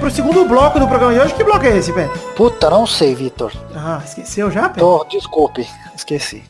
[0.00, 1.34] pro segundo bloco do programa de hoje.
[1.34, 2.18] Que bloco é esse, Pepe?
[2.34, 3.52] Puta, não sei, Vitor.
[3.76, 4.80] Ah, esqueceu já, Pepe?
[4.80, 6.42] Tô, desculpe, esqueci.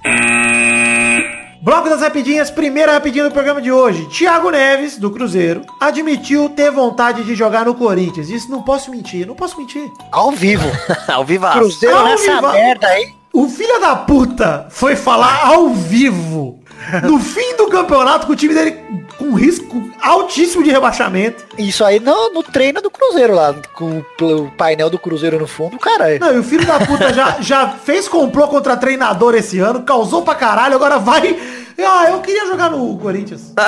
[1.63, 4.07] Bloco das rapidinhas, primeira rapidinha do programa de hoje.
[4.07, 8.31] Thiago Neves, do Cruzeiro, admitiu ter vontade de jogar no Corinthians.
[8.31, 9.91] Isso não posso mentir, não posso mentir.
[10.11, 10.67] Ao vivo.
[11.07, 11.59] Ao vivaço.
[11.59, 12.53] Cruzeiro Ao nessa vivo.
[12.53, 13.13] merda aí.
[13.33, 16.59] O filho da puta foi falar ao vivo
[17.05, 18.83] no fim do campeonato, com o time dele
[19.17, 21.45] com risco altíssimo de rebaixamento.
[21.59, 25.79] Isso aí no, no treino do Cruzeiro lá, com o painel do Cruzeiro no fundo,
[25.79, 26.19] caralho.
[26.19, 30.23] Não, e o filho da puta já, já fez complô contra treinador esse ano, causou
[30.23, 31.39] pra caralho, agora vai.
[31.79, 33.53] Ah, eu queria jogar no Corinthians.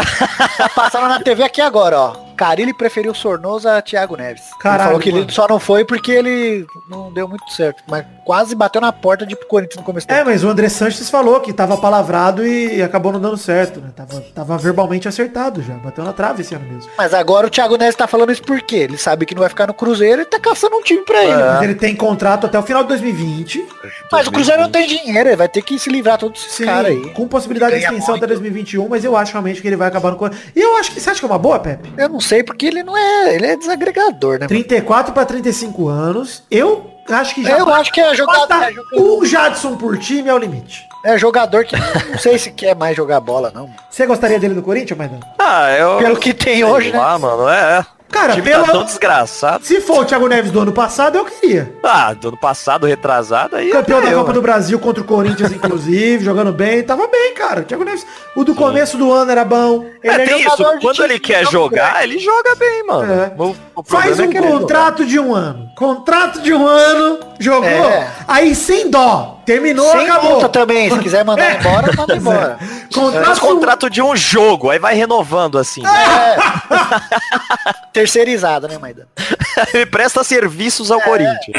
[0.57, 2.32] Tá passando na TV aqui agora, ó.
[2.33, 4.43] Carilli preferiu Sornosa a Thiago Neves.
[4.61, 5.25] Caralho, ele falou que mano.
[5.25, 7.83] ele só não foi porque ele não deu muito certo.
[7.87, 11.41] Mas quase bateu na porta de Corinthians no começo É, mas o André Sanches falou
[11.41, 13.91] que tava palavrado e acabou não dando certo, né?
[13.95, 15.75] Tava, tava verbalmente acertado já.
[15.75, 16.91] Bateu na trave esse ano mesmo.
[16.97, 18.77] Mas agora o Thiago Neves tá falando isso por quê?
[18.77, 21.43] Ele sabe que não vai ficar no Cruzeiro e tá caçando um time pra ele.
[21.43, 23.67] Mas ele tem contrato até o final de 2020.
[24.13, 26.67] Mas o Cruzeiro não tem dinheiro, ele vai ter que se livrar todos esses Sim,
[26.67, 27.11] caras aí.
[27.11, 28.41] com possibilidade de extensão até muito.
[28.41, 30.45] 2021, mas eu acho realmente que ele vai acabar no Corinthians.
[30.55, 31.93] E eu acho que você acha que é uma boa, Pepe?
[31.97, 34.47] Eu não sei porque ele não é, ele é desagregador, né?
[34.47, 36.43] 34 para 35 anos.
[36.51, 40.29] Eu acho que já Eu acho que é jogador, é jogador, um Jadson por time
[40.29, 40.87] é o limite.
[41.05, 41.75] é jogador que
[42.11, 43.69] não sei se quer mais jogar bola, não.
[43.91, 45.21] Você gostaria dele no Corinthians, Maidana?
[45.39, 45.99] Ah, eu...
[45.99, 47.05] Pelo que tem hoje, Sei né?
[47.05, 47.85] lá, mano, é.
[48.13, 49.65] Cara, o time pelo- tá tão desgraçado.
[49.65, 51.75] Se for o Thiago Neves do ano passado, eu queria.
[51.83, 54.35] Ah, do ano passado, retrasado, aí Campeão da eu, Copa né?
[54.35, 56.83] do Brasil contra o Corinthians, inclusive, jogando bem.
[56.83, 57.63] Tava bem, cara.
[57.63, 59.85] O Thiago Neves, o do começo do ano era bom.
[60.03, 60.81] É, Ele é tem jogador isso.
[60.81, 63.13] Quando ele que quer joga jogar, ele joga bem, mano.
[63.13, 63.33] É.
[63.39, 64.43] O, o Faz é um jogar.
[64.43, 65.71] contrato de um ano.
[65.77, 67.67] Contrato de um ano, jogou.
[67.69, 68.09] É.
[68.29, 69.42] Aí sem dó.
[69.45, 70.31] Terminou, Sem acabou.
[70.33, 72.59] multa também, se quiser mandar embora, manda embora.
[72.93, 75.83] Contrato, Faz contrato de um jogo, aí vai renovando assim.
[77.93, 79.09] Terceirizado, né, Maida?
[79.73, 81.57] ele presta serviços ao Corinthians.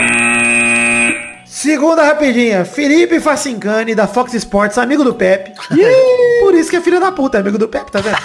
[1.46, 2.66] Segunda rapidinha.
[2.66, 5.54] Felipe Facincani, da Fox Sports, amigo do Pepe.
[6.42, 8.18] Por isso que é filho da puta, é amigo do Pepe, tá vendo?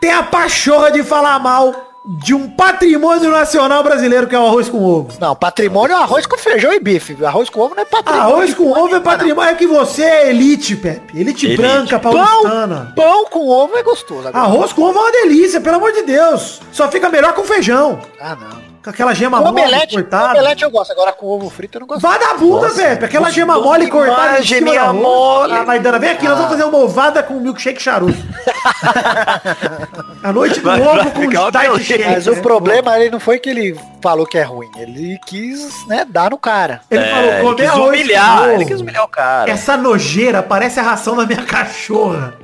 [0.00, 1.74] Tem a pachorra de falar mal
[2.06, 5.16] de um patrimônio nacional brasileiro que é o arroz com ovo.
[5.18, 7.24] Não, patrimônio é arroz com feijão e bife.
[7.24, 8.26] Arroz com ovo não é patrimônio.
[8.34, 9.50] Arroz com ovo é patrimônio.
[9.50, 11.18] É que você é elite, Pepe.
[11.18, 11.62] Elite, Elite.
[11.62, 12.92] branca, paulistana.
[12.94, 14.28] Pão com ovo é gostoso.
[14.28, 16.60] Agora, Arroz com ovo é uma delícia, pelo amor de Deus.
[16.70, 17.98] Só fica melhor com feijão.
[18.20, 18.74] Ah, não.
[18.84, 20.32] Com aquela gema Com mole omelete, com cortada.
[20.32, 20.90] omelete eu gosto.
[20.92, 22.02] Agora com ovo frito eu não gosto.
[22.02, 23.06] Vagabunda, Pepe.
[23.06, 25.54] Aquela gema mole cortada em cima da mole.
[25.54, 28.12] Ah, Maidana, vem aqui, nós vamos fazer uma ovada com milkshake charuto.
[30.24, 31.28] a noite do ovo com
[31.68, 31.84] beleza.
[31.84, 32.04] shake.
[32.04, 34.68] Mas o problema ele não foi que ele falou que é ruim.
[34.76, 36.80] Ele quis, né, dar no cara.
[36.90, 39.50] Ele É, falou, ele comer quis arroz humilhar, com ele quis humilhar o cara.
[39.50, 42.34] Essa nojeira parece a ração da minha cachorra.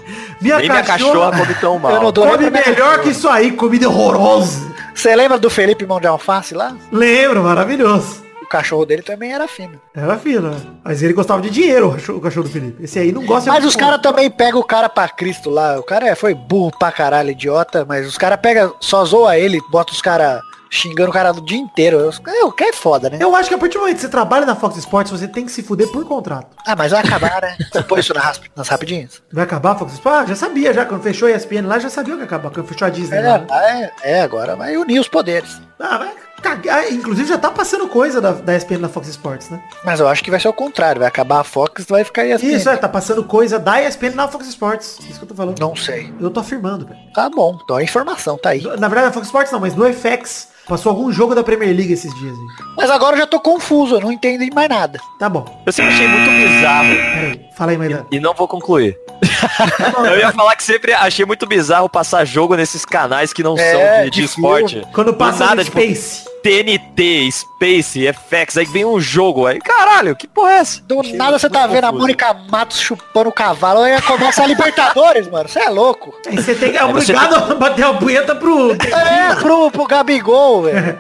[0.40, 1.92] Minha Nem minha cachorra, cachorra come tão mal.
[1.92, 2.98] Come melhor cachorra.
[2.98, 4.70] que isso aí, comida horrorosa.
[4.94, 6.74] Você lembra do Felipe Mão de Alface lá?
[6.92, 8.22] Lembro, maravilhoso.
[8.50, 9.80] O cachorro dele também era fino.
[9.94, 10.60] Era fino, né?
[10.82, 12.82] Mas ele gostava de dinheiro, o cachorro, o do Felipe.
[12.82, 15.78] Esse aí não gosta Mas de os caras também pegam o cara pra Cristo lá.
[15.78, 17.84] O cara é, foi burro pra caralho, idiota.
[17.88, 21.58] Mas os caras pegam, só zoa ele, bota os caras xingando o cara do dia
[21.58, 22.10] inteiro.
[22.26, 23.18] É, o que é foda, né?
[23.20, 25.44] Eu acho que a partir do momento que você trabalha na Fox Sports, você tem
[25.44, 26.48] que se fuder por contrato.
[26.66, 27.56] Ah, mas vai acabar, né?
[27.72, 29.22] Você põe isso na rasp- nas rapidinhas?
[29.32, 30.22] Vai acabar a Fox Sports?
[30.22, 30.84] Ah, já sabia, já.
[30.84, 32.50] Quando fechou a ESPN lá, já sabia que ia acabar.
[32.50, 33.38] Quando fechou a Disney lá.
[33.38, 33.46] né?
[33.48, 35.60] É, é, é, agora vai unir os poderes.
[35.78, 36.10] Ah, vai
[36.40, 36.92] cagar.
[36.92, 39.62] Inclusive já tá passando coisa da, da ESPN na Fox Sports, né?
[39.85, 40.98] Mas eu acho que vai ser o contrário.
[41.00, 42.46] Vai acabar a Fox e vai ficar ESPN.
[42.57, 44.98] Isso, é, tá passando coisa da ESPN na Fox Sports.
[45.09, 45.59] Isso que eu tô falando.
[45.59, 46.12] Não sei.
[46.20, 46.98] Eu tô afirmando, velho.
[47.14, 48.62] Tá bom, então a informação tá aí.
[48.62, 51.92] Na verdade, na Fox Sports não, mas no FX passou algum jogo da Premier League
[51.92, 52.64] esses dias aí.
[52.76, 55.00] Mas agora eu já tô confuso, eu não entendo mais nada.
[55.18, 55.62] Tá bom.
[55.66, 56.88] Eu sempre achei muito bizarro.
[56.94, 57.46] Peraí.
[57.57, 58.07] Fala aí, Maidana.
[58.11, 58.96] E não vou concluir.
[60.07, 63.72] eu ia falar que sempre achei muito bizarro passar jogo nesses canais que não É,
[63.72, 64.87] são de, de de esporte.
[64.92, 66.24] Quando Do passa nada, no tipo, Space.
[66.42, 69.46] TNT, Space, FX, aí vem um jogo.
[69.46, 70.83] Aí, caralho, que porra é essa?
[70.83, 72.00] Do Achei nada você tá vendo a confuso.
[72.00, 75.48] Mônica Matos chupando o cavalo, aí começa a Libertadores, mano.
[75.48, 76.14] Você é louco.
[76.26, 78.72] Aí você tem que é obrigado a bater a punheta pro...
[78.72, 80.98] É, pro, pro Gabigol, velho.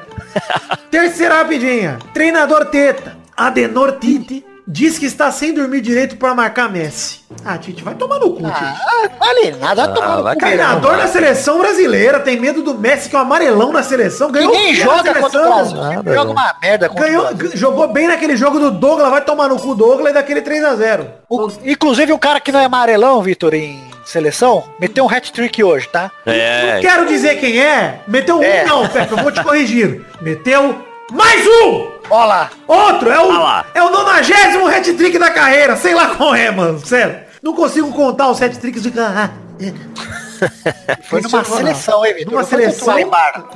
[0.90, 1.98] Terceira rapidinha.
[2.12, 7.20] Treinador Teta, Adenor Tite, diz que está sem dormir direito para marcar Messi.
[7.44, 8.50] Ah, Tite, vai tomar no cu, Tite.
[8.64, 10.36] Ah, vale nada, vai tomar no cu.
[10.38, 14.30] Treinador da seleção brasileira, tem medo do Messi, que é um amarelão na seleção.
[14.30, 15.54] Ganhou Ninguém joga na contra o seleção?
[15.54, 15.76] Brasil.
[15.96, 17.50] Nada, joga uma merda contra Ganhou, o Brasil.
[17.52, 21.06] g- jogou bem naquele jogo do Douglas, vai tomar no cu Douglas e daquele 3x0.
[21.28, 25.88] O- inclusive o cara que não é amarelão, Vitor, em seleção, meteu um hat-trick hoje,
[25.88, 26.10] tá?
[26.26, 28.64] É, Não quero dizer quem é, meteu É.
[28.64, 30.04] um não, Pepe, eu vou te corrigir.
[30.20, 31.90] Meteu mais um!
[32.10, 32.50] Ó lá.
[32.66, 33.66] Outro, é o, Ah lá.
[33.74, 37.20] é o 90 hat-trick da carreira, sei lá qual é, mano, sério.
[37.42, 38.92] Não consigo contar os hat-tricks de...
[38.98, 39.30] É.
[41.04, 41.56] Foi numa Ronaldo.
[41.56, 42.32] seleção, hein, Vitor?
[42.32, 42.96] Numa seleção,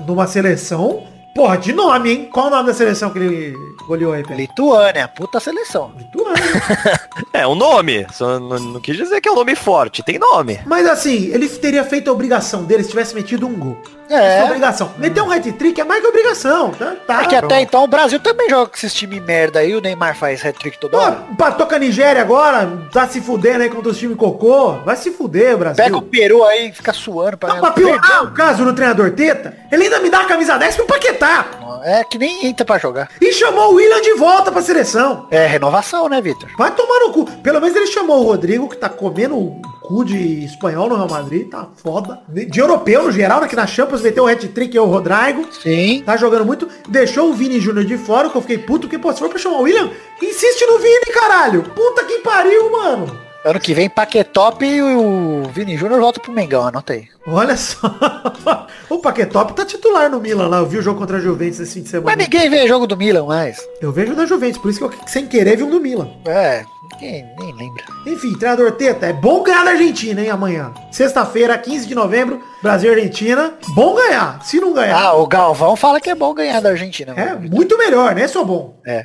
[0.07, 2.29] numa seleção, porra, de nome, hein?
[2.33, 4.35] Qual o nome da seleção que ele goleou aí, Pepe?
[4.37, 5.93] Lituânia, puta seleção.
[5.97, 6.43] Lituânia.
[7.33, 8.07] é um nome.
[8.13, 10.03] Só não, não quis dizer que é um nome forte.
[10.03, 10.61] Tem nome.
[10.67, 13.79] Mas assim, ele teria feito a obrigação dele se tivesse metido um gol.
[14.09, 14.41] É.
[14.41, 14.45] É.
[14.45, 14.91] obrigação.
[14.99, 16.71] Meter um hat-trick é mais que obrigação.
[16.71, 17.23] Tá, tá.
[17.23, 20.17] É que até então o Brasil também joga com esses times merda aí, o Neymar
[20.17, 21.25] faz hat-trick toda Pô, hora.
[21.31, 24.73] empatou com a Nigéria agora, tá se fudendo aí contra os times cocô.
[24.85, 25.83] Vai se fuder, Brasil.
[25.83, 29.57] Pega o Peru aí, fica suando pra Não, pra piorar o caso do treinador Teta,
[29.71, 31.47] ele ainda me dá a camisa 10 pro Paquetá.
[31.87, 33.11] É que nem entra pra jogar.
[33.21, 35.27] E chamou o William de volta pra seleção.
[35.31, 36.49] É renovação, né, Vitor?
[36.57, 37.27] Vai tomar no cu.
[37.43, 41.11] Pelo menos ele chamou o Rodrigo, que tá comendo o cu de espanhol no Real
[41.11, 41.51] Madrid.
[41.51, 42.23] Tá foda.
[42.29, 45.47] De europeu, no geral, né, que na Champions meteu o hat-trick e o Rodrigo.
[45.53, 46.03] Sim.
[46.05, 46.69] Tá jogando muito.
[46.89, 48.83] Deixou o Vini Júnior de fora, que eu fiquei puto.
[48.83, 49.91] Porque, pô, se for pra chamar o William,
[50.23, 51.63] insiste no Vini, caralho.
[51.63, 53.25] Puta que pariu, mano.
[53.45, 57.09] Ano que vem, Paquetop e o Vini Júnior volta pro Mengão, anota aí.
[57.27, 57.95] Olha só.
[58.89, 60.59] o Paquetop tá titular no Milan lá.
[60.59, 62.17] Eu vi o jogo contra a Juventus esse fim de semana.
[62.17, 63.59] Mas ninguém vê jogo do Milan mais.
[63.83, 66.09] Eu vejo da Juventus, por isso que eu, sem querer, vi um do Milan.
[66.25, 66.65] É,
[67.01, 67.85] ninguém nem lembra.
[68.07, 70.73] Enfim, treinador Teta, é bom ganhar da Argentina, hein, amanhã.
[70.91, 73.55] Sexta-feira, 15 de novembro, Brasil e Argentina.
[73.75, 74.41] Bom ganhar.
[74.45, 77.13] Se não ganhar, Ah, o Galvão fala que é bom ganhar da Argentina.
[77.17, 77.49] é mano.
[77.51, 78.81] muito melhor, né, só bom.
[78.87, 79.05] É.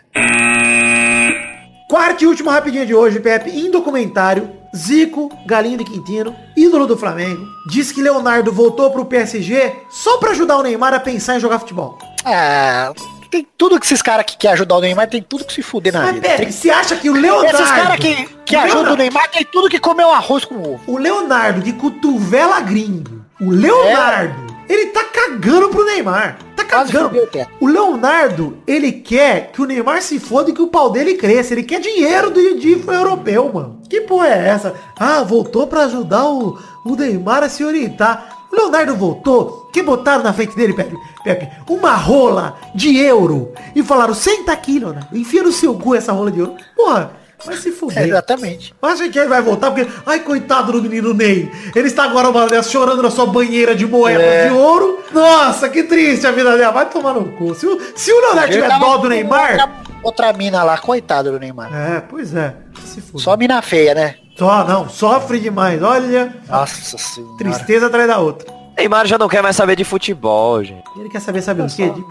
[1.90, 6.96] Quarta e última rapidinha de hoje, Pepe, em documentário, Zico, Galinho de Quintino, ídolo do
[6.96, 11.40] Flamengo, diz que Leonardo voltou pro PSG só pra ajudar o Neymar a pensar em
[11.40, 11.98] jogar futebol.
[12.24, 12.94] Ah,
[13.30, 15.94] tem tudo que esses caras que querem ajudar o Neymar tem tudo que se fuder
[15.94, 16.28] na Mas, vida.
[16.28, 17.58] Pepe, Tem- você acha que o Leonardo...
[17.58, 20.56] Esses caras que, que o ajudam o Neymar tem tudo que comer um arroz com
[20.56, 20.82] ovo.
[20.88, 23.24] O Leonardo de cotovela gringo.
[23.40, 24.36] O Leonardo,
[24.68, 26.38] ele tá cagando pro Neymar.
[26.56, 27.18] Tá cagando.
[27.62, 31.54] o Leonardo, ele quer que o Neymar se foda e que o pau dele cresça.
[31.54, 33.82] Ele quer dinheiro do de europeu, mano.
[33.90, 34.76] Que porra é essa?
[35.00, 38.39] Ah, voltou pra ajudar o, o Neymar a se orientar.
[38.52, 39.70] Leonardo voltou.
[39.72, 40.98] Que botaram na frente dele, Pepe?
[41.24, 43.52] Pepe, uma rola de euro.
[43.76, 45.16] E falaram, senta aqui, Leonardo.
[45.16, 46.56] Enfia no seu cu essa rola de euro.
[46.76, 47.12] Porra,
[47.46, 48.04] vai se É, fuder.
[48.08, 48.74] exatamente.
[48.82, 49.72] Acha que ele vai voltar?
[49.72, 51.52] Porque, ai, coitado do menino Ney.
[51.76, 54.48] Ele está agora uma chorando na sua banheira de moedas É.
[54.50, 55.00] de ouro.
[55.12, 56.72] Nossa, que triste a vida dela.
[56.74, 57.54] Vai tomar no cu.
[57.54, 59.52] Se o, se o Leonardo tiver dó do Neymar...
[59.52, 59.70] Outra,
[60.04, 61.70] outra mina lá, coitado do Neymar.
[61.74, 62.56] É, pois é.
[62.86, 63.22] Se fuder.
[63.24, 64.16] Só mina feia, né?
[64.40, 64.88] Só, não.
[64.90, 65.84] Sofre demais.
[65.84, 67.38] Olha, Nossa senhora.
[67.38, 68.48] tristeza atrás da outra.
[68.78, 70.84] Neymar já não quer mais saber de futebol, gente.
[70.98, 71.90] Ele quer saber, sabe o quê?
[71.90, 72.06] De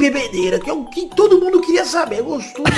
[0.00, 2.22] bebedeira, que é o que todo mundo queria saber.
[2.22, 2.64] Gostoso.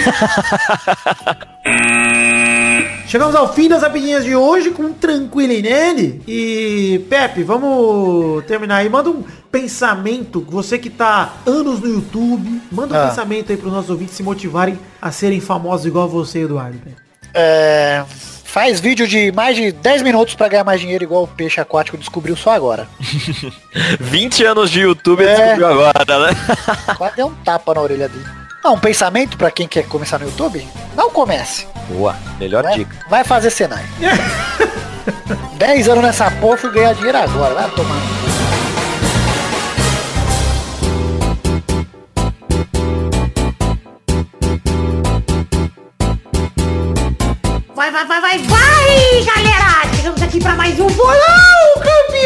[3.07, 6.23] Chegamos ao fim das rapidinhas de hoje com Tranquilinelli.
[6.27, 8.89] E, Pepe, vamos terminar aí.
[8.89, 13.09] Manda um pensamento, você que tá anos no YouTube, manda um Ah.
[13.09, 16.79] pensamento aí pros nossos ouvintes se motivarem a serem famosos igual você, Eduardo.
[16.79, 16.97] Pepe.
[17.35, 18.05] É,
[18.53, 21.97] faz vídeo de mais de 10 minutos pra ganhar mais dinheiro igual o peixe aquático
[21.97, 22.89] descobriu só agora.
[24.01, 25.35] 20 anos de YouTube É.
[25.37, 26.37] descobriu agora, né?
[26.99, 28.25] Quase deu um tapa na orelha dele.
[28.63, 30.67] Não, um pensamento pra quem quer começar no YouTube?
[30.95, 31.67] Não comece.
[31.89, 32.97] Boa, melhor Vai, dica.
[33.09, 33.85] vai fazer Senai.
[35.57, 37.55] 10 anos nessa porra, fui ganhar dinheiro agora.
[37.55, 37.97] Vai tomar.
[47.81, 49.97] Vai, vai, vai, vai, vai, galera!
[49.97, 52.21] Chegamos aqui pra mais um bolão, campeão!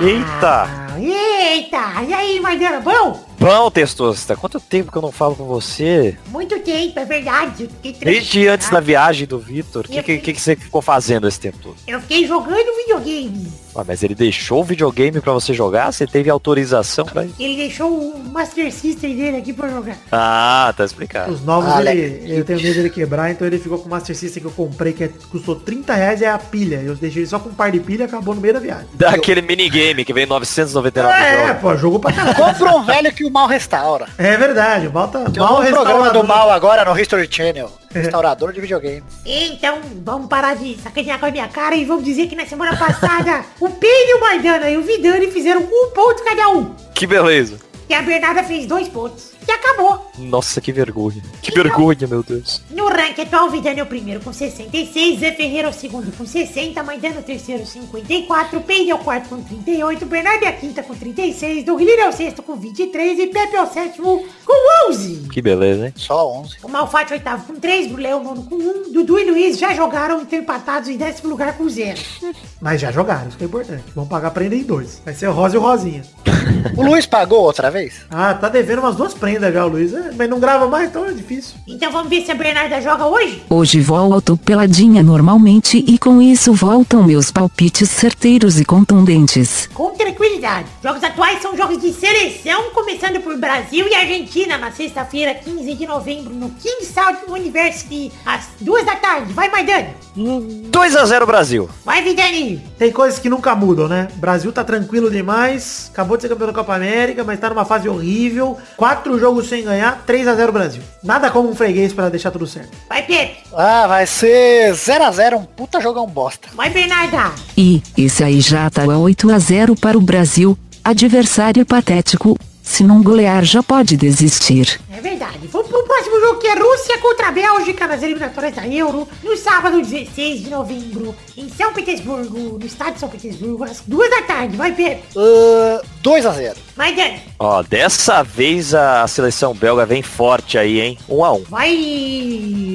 [0.00, 0.68] Eita!
[0.96, 2.04] Eita!
[2.06, 3.20] E aí, Maidana, bom?
[3.36, 6.16] Bom, Testosta, quanto tempo que eu não falo com você?
[6.28, 7.68] Muito tempo, é verdade.
[7.82, 8.86] Desde antes da tranquilo.
[8.86, 11.76] viagem do Vitor, o que, que, que você ficou fazendo esse tempo todo?
[11.84, 13.52] Eu fiquei jogando videogame.
[13.78, 15.92] Ah, mas ele deixou o videogame pra você jogar?
[15.92, 17.34] Você teve autorização pra isso?
[17.38, 19.96] Ele deixou o Master System dele aqui pra jogar.
[20.10, 21.32] Ah, tá explicado.
[21.32, 24.16] Os novos, Ah, ele, eu tenho medo dele quebrar, então ele ficou com o Master
[24.16, 26.82] System que eu comprei, que é- custou 30 reais, é a pilha.
[26.84, 28.86] Eu deixei ele só com um par de pilha e acabou no meio da viagem.
[28.94, 31.60] Daquele minigame que vem 999 É, jogos.
[31.62, 32.34] pô, jogo pra caralho.
[32.36, 34.06] Compra um velho que o mal restaura.
[34.18, 36.22] É verdade, volta Tem um mal programa restaurador.
[36.22, 37.70] do mal agora no History Channel.
[37.90, 39.02] Restaurador de videogame.
[39.24, 42.76] Então, vamos parar de sacanear com a minha cara e vamos dizer que na semana
[42.76, 46.74] passada o Pedro, o Maidana e o Vidani fizeram um ponto cada um.
[46.94, 47.58] Que beleza.
[47.88, 49.37] E a Bernarda fez dois pontos.
[49.48, 50.10] E acabou.
[50.18, 51.22] Nossa, que vergonha.
[51.40, 52.62] Que vergonha, meu Deus.
[52.70, 56.14] No ranking atual, o Vidani é o primeiro com 66, Zé Ferreira é o segundo
[56.14, 60.48] com 60, Maidana é o terceiro 54, Peide é o quarto com 38, Bernardo é
[60.48, 64.26] a quinta com 36, Douglas é o sexto com 23 e Pepe é o sétimo
[64.44, 65.28] com 11.
[65.32, 65.94] Que beleza, hein?
[65.96, 66.56] Só 11.
[66.62, 69.30] O Malfatti é o oitavo com 3, Brulé é o nono com 1, Dudu e
[69.30, 71.98] Luiz já jogaram e estão empatados em décimo lugar com 0.
[72.60, 73.84] Mas já jogaram, isso que é importante.
[73.94, 75.00] Vamos pagar prenda em dois.
[75.04, 76.02] Vai ser o Rosa e o Rosinha.
[76.76, 78.06] O Luiz pagou outra vez?
[78.10, 79.94] Ah, tá devendo umas duas prendas já, o Luiz.
[79.94, 80.10] É?
[80.16, 81.54] Mas não grava mais, então é difícil.
[81.66, 83.42] Então vamos ver se a Bernarda joga hoje?
[83.48, 89.68] Hoje volto peladinha normalmente e com isso voltam meus palpites certeiros e contundentes.
[89.72, 90.66] Com tranquilidade.
[90.82, 95.86] Jogos atuais são jogos de seleção, começando por Brasil e Argentina na sexta-feira, 15 de
[95.86, 99.32] novembro, no King South University, às duas da tarde.
[99.32, 99.88] Vai, Maidana.
[100.16, 101.68] 2x0 Brasil.
[101.84, 102.62] Vai, Vidani.
[102.78, 104.08] Tem coisas que nunca mudam, né?
[104.16, 107.88] Brasil tá tranquilo demais, acabou de ser campeão da Copa América, mas tá numa fase
[107.88, 108.56] horrível.
[108.76, 110.82] Quatro jogos sem ganhar, 3 a 0 Brasil.
[111.02, 112.70] Nada como um freguês pra deixar tudo certo.
[112.88, 113.38] Vai, Pepe.
[113.52, 116.48] Ah, vai ser 0x0, um puta jogão bosta.
[116.54, 117.32] Vai, Bernarda.
[117.56, 122.38] E esse aí já tá 8 a 0 para o Brasil, adversário patético.
[122.62, 124.78] Se não golear já pode desistir.
[124.98, 125.46] É verdade.
[125.52, 129.36] Vamos pro próximo jogo que é Rússia contra a Bélgica nas eliminatórias da Euro, no
[129.36, 134.22] sábado 16 de novembro, em São Petersburgo, no estado de São Petersburgo, às duas da
[134.22, 134.56] tarde.
[134.56, 135.04] Vai, Pepe.
[135.14, 136.56] Uh, 2x0.
[136.74, 137.20] Vai, Dani.
[137.38, 140.98] Ó, dessa vez a seleção belga vem forte aí, hein?
[141.08, 141.44] 1x1.
[141.48, 141.74] Vai,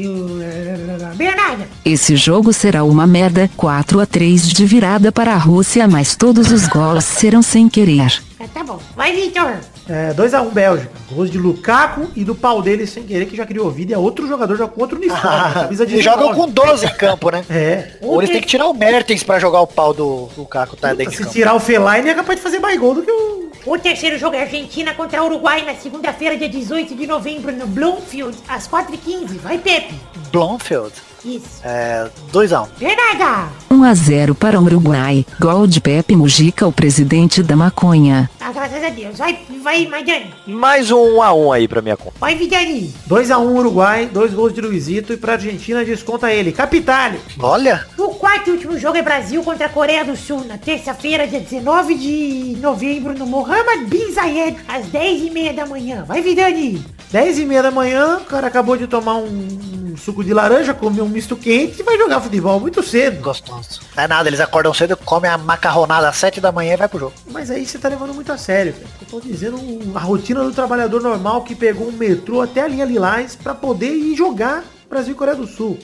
[0.06, 1.68] uh, Bernarda.
[1.84, 6.54] Esse jogo será uma merda, 4 a 3 de virada para a Rússia, mas todos
[6.54, 8.24] os gols serão sem querer.
[8.44, 8.78] Ah, tá bom.
[8.96, 9.58] Vai, Victor.
[9.88, 10.92] É, 2x1 Bélgica.
[11.10, 13.92] Gols de Lukaku e do pau dele sem querer, que já criou vida.
[13.92, 15.76] E é outro jogador já com outro uniforme.
[15.76, 16.36] de Eles jogam 19.
[16.36, 17.46] com 12 em campo, né?
[17.50, 17.92] É.
[18.02, 21.16] Ou eles têm que tirar o Mertens pra jogar o pau do, Caco, tá de
[21.16, 23.44] Se tirar o Fellaini é capaz de fazer mais gol do que o...
[23.66, 27.66] O terceiro jogo é Argentina contra o Uruguai na segunda-feira, dia 18 de novembro, no
[27.66, 29.38] Bloomfield, às 4h15.
[29.38, 29.94] Vai, Pepe.
[30.34, 30.92] Blomfield.
[31.26, 31.62] Isso.
[31.64, 32.68] É, 2x1.
[32.80, 33.50] Bernarda.
[33.72, 35.26] 1 a 0 para o Uruguai.
[35.40, 38.30] Gol de Pepe Mujica, o presidente da maconha.
[38.40, 39.18] Ah, graças a Deus.
[39.18, 40.34] Vai, vai, Maidani.
[40.46, 42.16] Mais um 1x1 aí pra minha conta.
[42.20, 42.94] Vai, Vidani.
[43.10, 46.52] 2x1 Uruguai, dois gols de Luizito e pra Argentina desconta ele.
[46.52, 47.20] Capitale.
[47.40, 51.28] Olha, O quarto e último jogo é Brasil contra a Coreia do Sul, na terça-feira,
[51.28, 56.04] dia 19 de novembro, no Mohammed Bin Zayed, às 10h30 da manhã.
[56.08, 56.84] Vai, Vidani.
[57.14, 60.74] 10 e meia da manhã, o cara acabou de tomar um, um suco de laranja,
[60.74, 63.22] comeu um misto quente e vai jogar futebol muito cedo.
[63.22, 63.82] gostoso.
[63.96, 66.88] Não é nada, eles acordam cedo, comem a macarronada às 7 da manhã e vai
[66.88, 67.14] pro jogo.
[67.28, 68.88] Mas aí você tá levando muito a sério, cara.
[69.00, 69.60] Eu tô dizendo
[69.94, 73.94] a rotina do trabalhador normal que pegou um metrô até a linha Lilás pra poder
[73.94, 75.78] ir jogar Brasil e Coreia do Sul.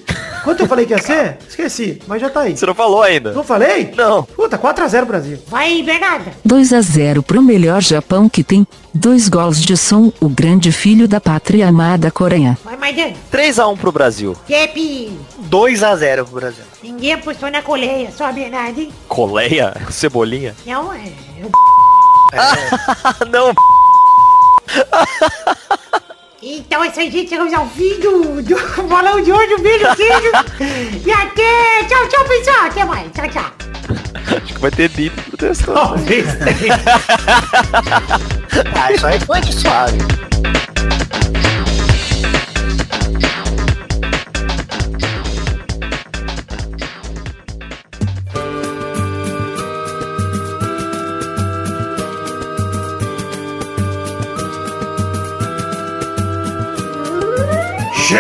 [0.44, 1.38] Quanto eu falei que ia ser?
[1.48, 2.56] Esqueci, mas já tá aí.
[2.56, 3.32] Você não falou ainda?
[3.34, 3.94] Não falei?
[3.96, 4.24] Não.
[4.24, 5.40] Puta, 4x0 Brasil.
[5.48, 6.32] Vai, Bernarda.
[6.46, 8.66] 2 a 0 pro melhor Japão que tem.
[8.94, 12.58] Dois gols de som, o grande filho da pátria amada Coreia.
[12.64, 13.16] Vai, Maidani.
[13.32, 14.36] 3x1 pro Brasil.
[14.48, 15.12] Pepe.
[15.50, 16.64] 2x0 pro Brasil.
[16.82, 18.92] Ninguém apostou na coleia, só a Bernarda, hein?
[19.08, 19.76] Coleia?
[19.92, 20.56] Cebolinha?
[20.66, 21.12] Não, é...
[23.30, 23.54] não.
[26.42, 27.30] Então é isso aí, gente.
[27.30, 28.56] Chegamos ao fim do, do
[28.88, 29.56] bolão de hoje.
[29.56, 30.32] Um beijo, queijo.
[31.06, 31.84] e até...
[31.88, 32.66] Tchau, tchau, pessoal.
[32.66, 33.12] Até mais.
[33.12, 33.52] Tchau, tchau.
[34.38, 35.74] Acho que vai ter bip pro texto.
[35.74, 36.26] Talvez.
[38.76, 39.98] Ah, isso aí foi de suave.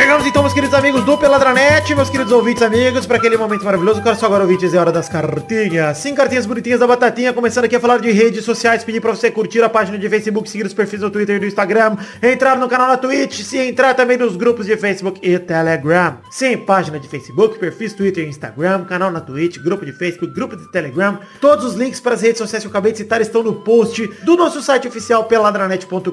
[0.09, 4.01] Chegamos então, meus queridos amigos do Peladranet, meus queridos ouvintes amigos, para aquele momento maravilhoso.
[4.01, 5.99] Quero só agora, ouvintes, é hora das cartinhas.
[5.99, 9.29] Sim, cartinhas bonitinhas da Batatinha, começando aqui a falar de redes sociais, pedir pra você
[9.29, 12.67] curtir a página de Facebook, seguir os perfis no Twitter e no Instagram, entrar no
[12.67, 16.17] canal na Twitch, se entrar também nos grupos de Facebook e Telegram.
[16.31, 20.57] Sim, página de Facebook, perfis Twitter e Instagram, canal na Twitch, grupo de Facebook, grupo
[20.57, 21.19] de Telegram.
[21.39, 24.07] Todos os links para as redes sociais que eu acabei de citar estão no post
[24.23, 26.11] do nosso site oficial peladranet.com.br.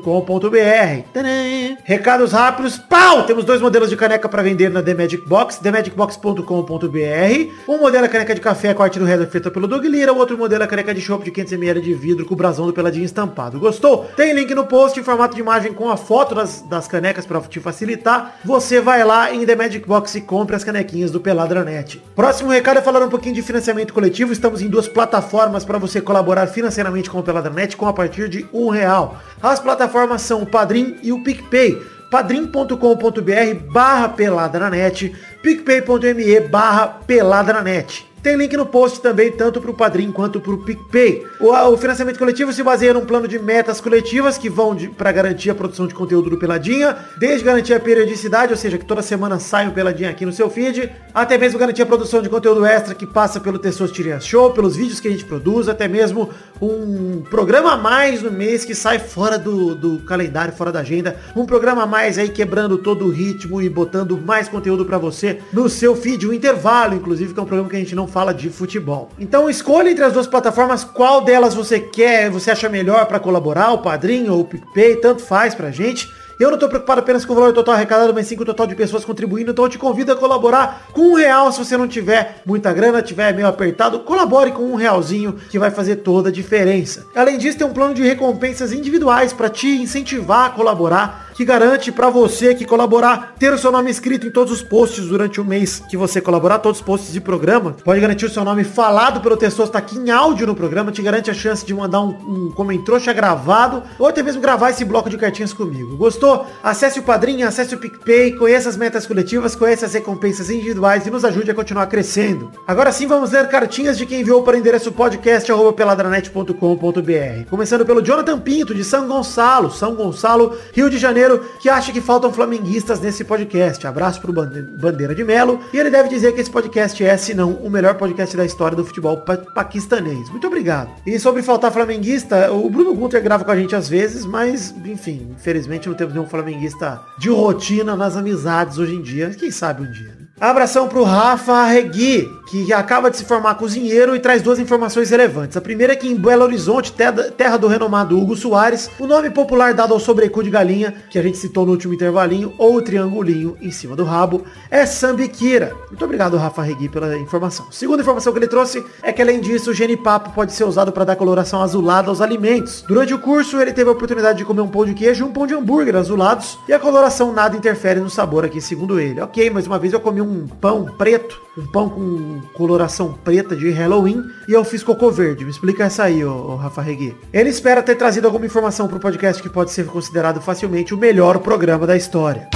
[1.82, 3.22] Recados rápidos, pau!
[3.22, 7.53] Temos dois modelos de caneca para vender na The Magic Box, themagicbox.com.br.
[7.68, 10.18] Um modelo é caneca de café com arte do Heather feita pelo Doug Lira, o
[10.18, 13.05] outro modelo é caneca de chopp de 500ml de vidro com o brasão do Peladinho
[13.05, 13.59] estampado.
[13.59, 14.05] Gostou?
[14.16, 17.40] Tem link no post em formato de imagem com a foto das, das canecas para
[17.40, 18.37] te facilitar.
[18.44, 22.03] Você vai lá em The Magic Box e compra as canequinhas do Peladranet.
[22.14, 24.33] Próximo recado é falar um pouquinho de financiamento coletivo.
[24.33, 28.46] Estamos em duas plataformas para você colaborar financeiramente com o Peladranet com a partir de
[28.53, 29.18] um real.
[29.42, 38.05] As plataformas são o Padrim e o PicPay padrim.com.br barra peladranet, picpay.me barra peladranet.
[38.27, 41.25] Tem link no post também, tanto para o Padrim quanto para o PicPay.
[41.39, 45.49] O, o financiamento coletivo se baseia num plano de metas coletivas que vão para garantir
[45.49, 49.39] a produção de conteúdo do Peladinha, desde garantir a periodicidade, ou seja, que toda semana
[49.39, 52.97] sai um Peladinha aqui no seu feed, até mesmo garantir a produção de conteúdo extra
[52.97, 56.29] que passa pelo Testosteria Show, pelos vídeos que a gente produz, até mesmo
[56.61, 61.17] um programa a mais no mês que sai fora do, do calendário, fora da agenda.
[61.37, 65.39] Um programa a mais aí quebrando todo o ritmo e botando mais conteúdo para você
[65.53, 68.33] no seu feed, o intervalo, inclusive, que é um programa que a gente não fala
[68.33, 69.11] de futebol.
[69.18, 73.72] Então escolha entre as duas plataformas qual delas você quer, você acha melhor para colaborar,
[73.72, 76.11] o Padrinho ou o PicPay, tanto faz pra gente.
[76.41, 78.66] Eu não tô preocupado apenas com o valor total arrecadado, mas sim com o total
[78.66, 79.51] de pessoas contribuindo.
[79.51, 83.03] Então eu te convido a colaborar com um real se você não tiver muita grana,
[83.03, 84.01] tiver meio apertado.
[84.01, 87.07] Colabore com um realzinho que vai fazer toda a diferença.
[87.14, 91.93] Além disso, tem um plano de recompensas individuais para te incentivar a colaborar que garante
[91.93, 95.45] para você que colaborar ter o seu nome escrito em todos os posts durante o
[95.45, 97.76] mês que você colaborar, todos os posts de programa.
[97.84, 101.03] Pode garantir o seu nome falado pelo Tessosta tá aqui em áudio no programa, te
[101.03, 105.11] garante a chance de mandar um, um comentrouxa gravado ou até mesmo gravar esse bloco
[105.11, 105.95] de cartinhas comigo.
[105.97, 106.47] Gostou?
[106.62, 111.11] Acesse o Padrinho, acesse o PicPay, conheça as metas coletivas, conheça as recompensas individuais e
[111.11, 112.51] nos ajude a continuar crescendo.
[112.66, 117.51] Agora sim vamos ler cartinhas de quem enviou para o endereço podcast@peladranet.com.br.
[117.51, 121.26] Começando pelo Jonathan Pinto de São Gonçalo, São Gonçalo, Rio de Janeiro
[121.61, 123.87] que acha que faltam flamenguistas nesse podcast.
[123.87, 125.61] Abraço pro Bandeira de Melo.
[125.72, 128.77] E ele deve dizer que esse podcast é, se não, o melhor podcast da história
[128.77, 130.31] do futebol pa paquistanês.
[130.31, 130.91] Muito obrigado.
[131.07, 135.35] E sobre faltar flamenguista, o Bruno Gunter grava com a gente às vezes, mas, enfim,
[135.37, 139.31] infelizmente não temos nenhum flamenguista de rotina nas amizades hoje em dia.
[139.31, 140.16] Quem sabe um dia?
[140.39, 145.57] Abração pro Rafa Regui, que acaba de se formar cozinheiro e traz duas informações relevantes.
[145.57, 149.72] A primeira é que em Belo Horizonte, terra do renomado Hugo Soares, o nome popular
[149.72, 153.57] dado ao sobrecu de galinha, que a gente citou no último intervalinho, ou o triangulinho
[153.62, 155.74] em cima do rabo, é sambiquira.
[155.89, 157.68] Muito obrigado, Rafa Regui, pela informação.
[157.70, 161.05] Segunda informação que ele trouxe é que, além disso, o genipapo pode ser usado para
[161.05, 162.84] dar coloração azulada aos alimentos.
[162.87, 165.32] Durante o curso, ele teve a oportunidade de comer um pão de queijo e um
[165.32, 169.18] pão de hambúrguer azulados, e a coloração nada interfere no sabor aqui, segundo ele.
[169.22, 173.55] Ok, mas uma vez eu comi um um pão preto, um pão com coloração preta
[173.55, 175.45] de Halloween, e eu fiz cocô verde.
[175.45, 177.16] Me explica essa aí, ô, ô Rafa Regui.
[177.33, 181.39] Ele espera ter trazido alguma informação pro podcast que pode ser considerado facilmente o melhor
[181.39, 182.49] programa da história.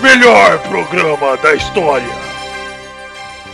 [0.00, 2.27] Melhor programa da história.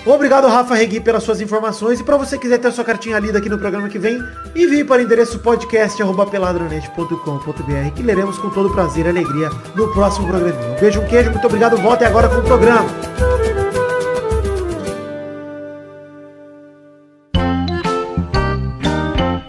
[0.07, 2.00] Obrigado, Rafa Regui, pelas suas informações.
[2.00, 4.22] E para você quiser ter a sua cartinha lida aqui no programa que vem,
[4.55, 10.55] envie para o endereço podcast.peladronet.com.br que leremos com todo prazer e alegria no próximo programa.
[10.76, 11.78] Um beijo, um queijo, muito obrigado.
[11.78, 12.84] Voltem agora com o programa.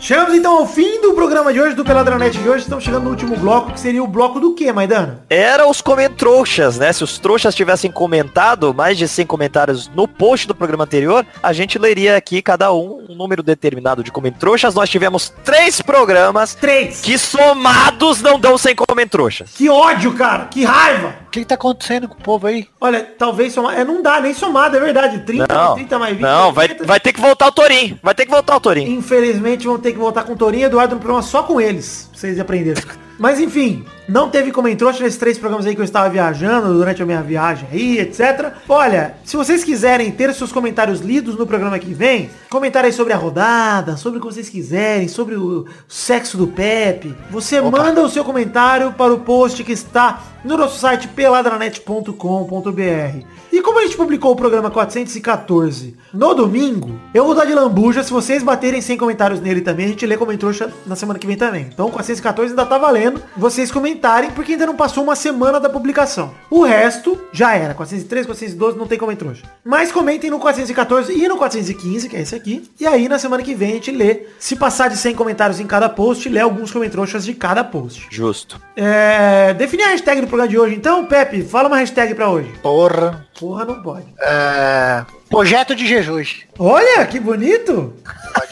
[0.06, 2.62] Chegamos então ao fim do programa de hoje, do Peladranet de hoje.
[2.62, 5.26] Estamos chegando no último bloco, que seria o bloco do que, Maidana?
[5.28, 6.94] Era os comentrouxas, né?
[6.94, 11.52] Se os trouxas tivessem comentado mais de 100 comentários no post do programa anterior, a
[11.54, 14.76] gente leria aqui cada um um número determinado de comentrouxas.
[14.76, 16.54] Nós tivemos três programas.
[16.54, 17.02] Três!
[17.02, 19.54] Que somados não dão 100 comentrouxas.
[19.56, 20.46] Que ódio, cara!
[20.46, 21.16] Que raiva!
[21.28, 22.68] O que, que tá acontecendo com o povo aí?
[22.80, 23.78] Olha, talvez somar.
[23.78, 25.20] É, não dá, nem somado, é verdade.
[25.20, 26.22] 30, não, 30 mais 20.
[26.22, 28.00] Não, vai, vai ter que voltar o Torim.
[28.02, 28.90] Vai ter que voltar o Torim.
[28.94, 32.10] Infelizmente vão ter que voltar com o Torinho e Eduardo no programa só com eles.
[32.12, 32.84] Pra vocês aprenderem.
[33.18, 37.06] Mas enfim, não teve comentrouxa nesses três programas aí que eu estava viajando durante a
[37.06, 38.52] minha viagem aí, etc.
[38.68, 43.14] Olha, se vocês quiserem ter seus comentários lidos no programa que vem, comentário aí sobre
[43.14, 47.78] a rodada, sobre o que vocês quiserem, sobre o sexo do Pepe, você Opa.
[47.78, 53.45] manda o seu comentário para o post que está no nosso site peladranet.com.br.
[53.56, 58.04] E como a gente publicou o programa 414 no domingo, eu vou dar de lambuja,
[58.04, 61.38] se vocês baterem 100 comentários nele também, a gente lê comentrouxa na semana que vem
[61.38, 61.70] também.
[61.74, 66.34] Então 414 ainda tá valendo vocês comentarem, porque ainda não passou uma semana da publicação.
[66.52, 69.44] O resto já era, 403, 412 não tem comentrouxa.
[69.64, 72.70] Mas comentem no 414 e no 415, que é esse aqui.
[72.78, 75.66] E aí na semana que vem a gente lê, se passar de 100 comentários em
[75.66, 78.06] cada post, lê alguns comentrouxas de cada post.
[78.12, 78.60] Justo.
[78.76, 82.52] É, definir a hashtag do programa de hoje então, Pepe, fala uma hashtag pra hoje.
[82.62, 83.25] Porra.
[83.40, 84.06] Porra, não pode.
[84.22, 85.06] É...
[85.30, 86.44] Projeto de Jesus.
[86.58, 87.94] Olha, que bonito.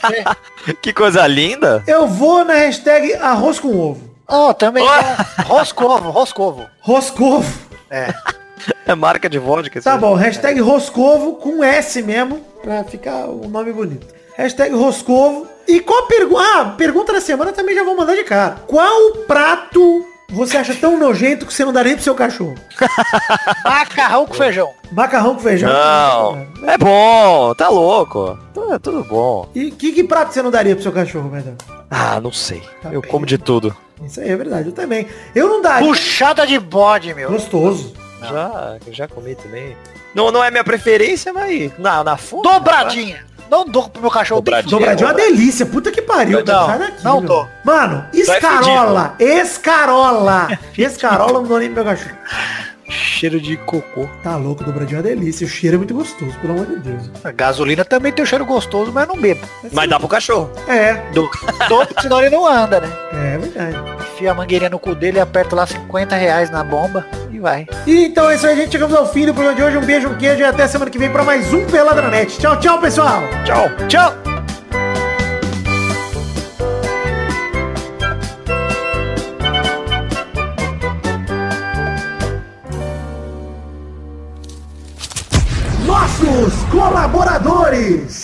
[0.82, 1.84] que coisa linda.
[1.88, 4.14] Eu vou na hashtag arroz com ovo.
[4.28, 4.84] Oh, também.
[4.84, 5.42] Oh.
[5.44, 6.68] Roscovo, Roscovo.
[6.82, 7.54] Roscovo.
[7.90, 8.14] É.
[8.86, 9.82] É marca de vodka.
[9.82, 14.08] Tá bom, hashtag Roscovo com S mesmo, pra ficar o um nome bonito.
[14.38, 15.48] Hashtag Roscovo.
[15.68, 16.44] E qual a pergunta?
[16.44, 18.58] Ah, pergunta da semana também já vou mandar de cara.
[18.68, 22.56] Qual prato você acha tão nojento que você não dá nem pro seu cachorro?
[23.64, 24.74] Macarrão com feijão.
[24.92, 25.72] Macarrão com feijão.
[25.72, 28.38] Não, é bom, tá louco.
[28.72, 29.50] É tudo bom.
[29.54, 31.56] E que, que prato você não daria pro seu cachorro, Medão?
[31.90, 32.62] Ah, não sei.
[32.82, 33.12] Tá eu bem.
[33.12, 33.76] como de tudo.
[34.04, 35.08] Isso aí é verdade, eu também.
[35.36, 35.88] Eu não daria.
[35.88, 37.30] Puxada de bode, meu.
[37.30, 37.94] Gostoso.
[38.22, 39.78] Já, já comi também.
[40.16, 42.44] Não, não é minha preferência, mas na, na fome.
[42.44, 43.26] Dobradinha.
[43.54, 44.41] Não dou pro meu cachorro.
[44.41, 45.64] Dobradinha, Dobradinha é uma delícia.
[45.64, 46.39] Puta que pariu.
[46.39, 47.47] Não, daqui, não dou.
[47.64, 49.14] Mano, escarola.
[49.20, 50.60] Escarola.
[50.76, 52.18] Escarola não dou nem pro meu cachorro.
[52.94, 54.08] Cheiro de cocô.
[54.22, 55.46] Tá louco, dobradinho é uma delícia.
[55.46, 57.10] O cheiro é muito gostoso, pelo amor de Deus.
[57.24, 59.41] A gasolina também tem um cheiro gostoso, mas não bebo.
[59.72, 60.52] Mas dá pro cachorro.
[60.68, 60.96] É.
[61.12, 61.30] Do,
[61.70, 62.89] do, senão ele não anda, né?
[63.14, 63.78] É verdade.
[64.14, 67.68] Enfia a mangueirinha no cu dele, aperta lá 50 reais na bomba e vai.
[67.88, 68.72] E então é isso aí, gente.
[68.72, 69.78] Chegamos ao fim do programa de hoje.
[69.78, 72.38] Um beijo, um queijo e até semana que vem pra mais um Peladranet.
[72.38, 73.22] Tchau, tchau, pessoal.
[73.46, 73.70] Tchau.
[73.88, 74.33] Tchau.
[86.04, 88.24] Nossos colaboradores.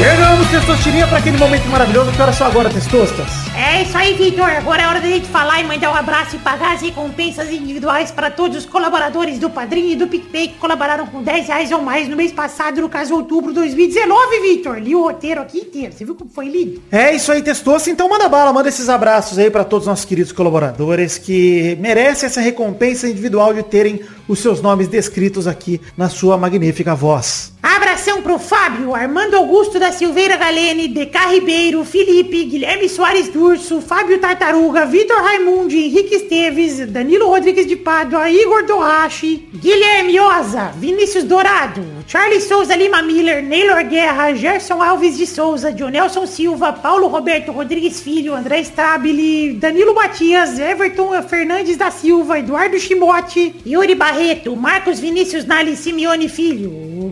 [0.00, 2.10] Chegamos, Testosterinha, para aquele momento maravilhoso.
[2.10, 3.28] Que hora só agora, Testostas?
[3.54, 4.48] É isso aí, Vitor.
[4.48, 8.10] Agora é hora da gente falar e mandar um abraço e pagar as recompensas individuais
[8.10, 11.82] para todos os colaboradores do Padrinho e do PicPay que colaboraram com 10 reais ou
[11.82, 14.78] mais no mês passado, no caso outubro de 2019, Vitor.
[14.78, 15.92] Li o roteiro aqui inteiro.
[15.92, 16.82] Você viu como foi lido?
[16.90, 17.90] É isso aí, Testosta.
[17.90, 22.26] Então manda bala, manda esses abraços aí para todos os nossos queridos colaboradores que merecem
[22.26, 27.52] essa recompensa individual de terem os seus nomes descritos aqui na sua magnífica voz.
[27.62, 34.18] Abração pro Fábio, Armando Augusto da Silveira Galene, DK Ribeiro, Felipe, Guilherme Soares Durso, Fábio
[34.18, 41.82] Tartaruga, Vitor Raimundi, Henrique Esteves, Danilo Rodrigues de Pádua, Igor Dohashi, Guilherme Oza, Vinícius Dourado,
[42.06, 48.00] Charles Souza Lima Miller, Neylor Guerra, Gerson Alves de Souza, Dionelson Silva, Paulo Roberto Rodrigues
[48.00, 55.44] Filho, André Stabile, Danilo Matias, Everton Fernandes da Silva, Eduardo Chimote, Yuri Barreto, Marcos Vinícius
[55.44, 56.70] Nali Simeone Filho,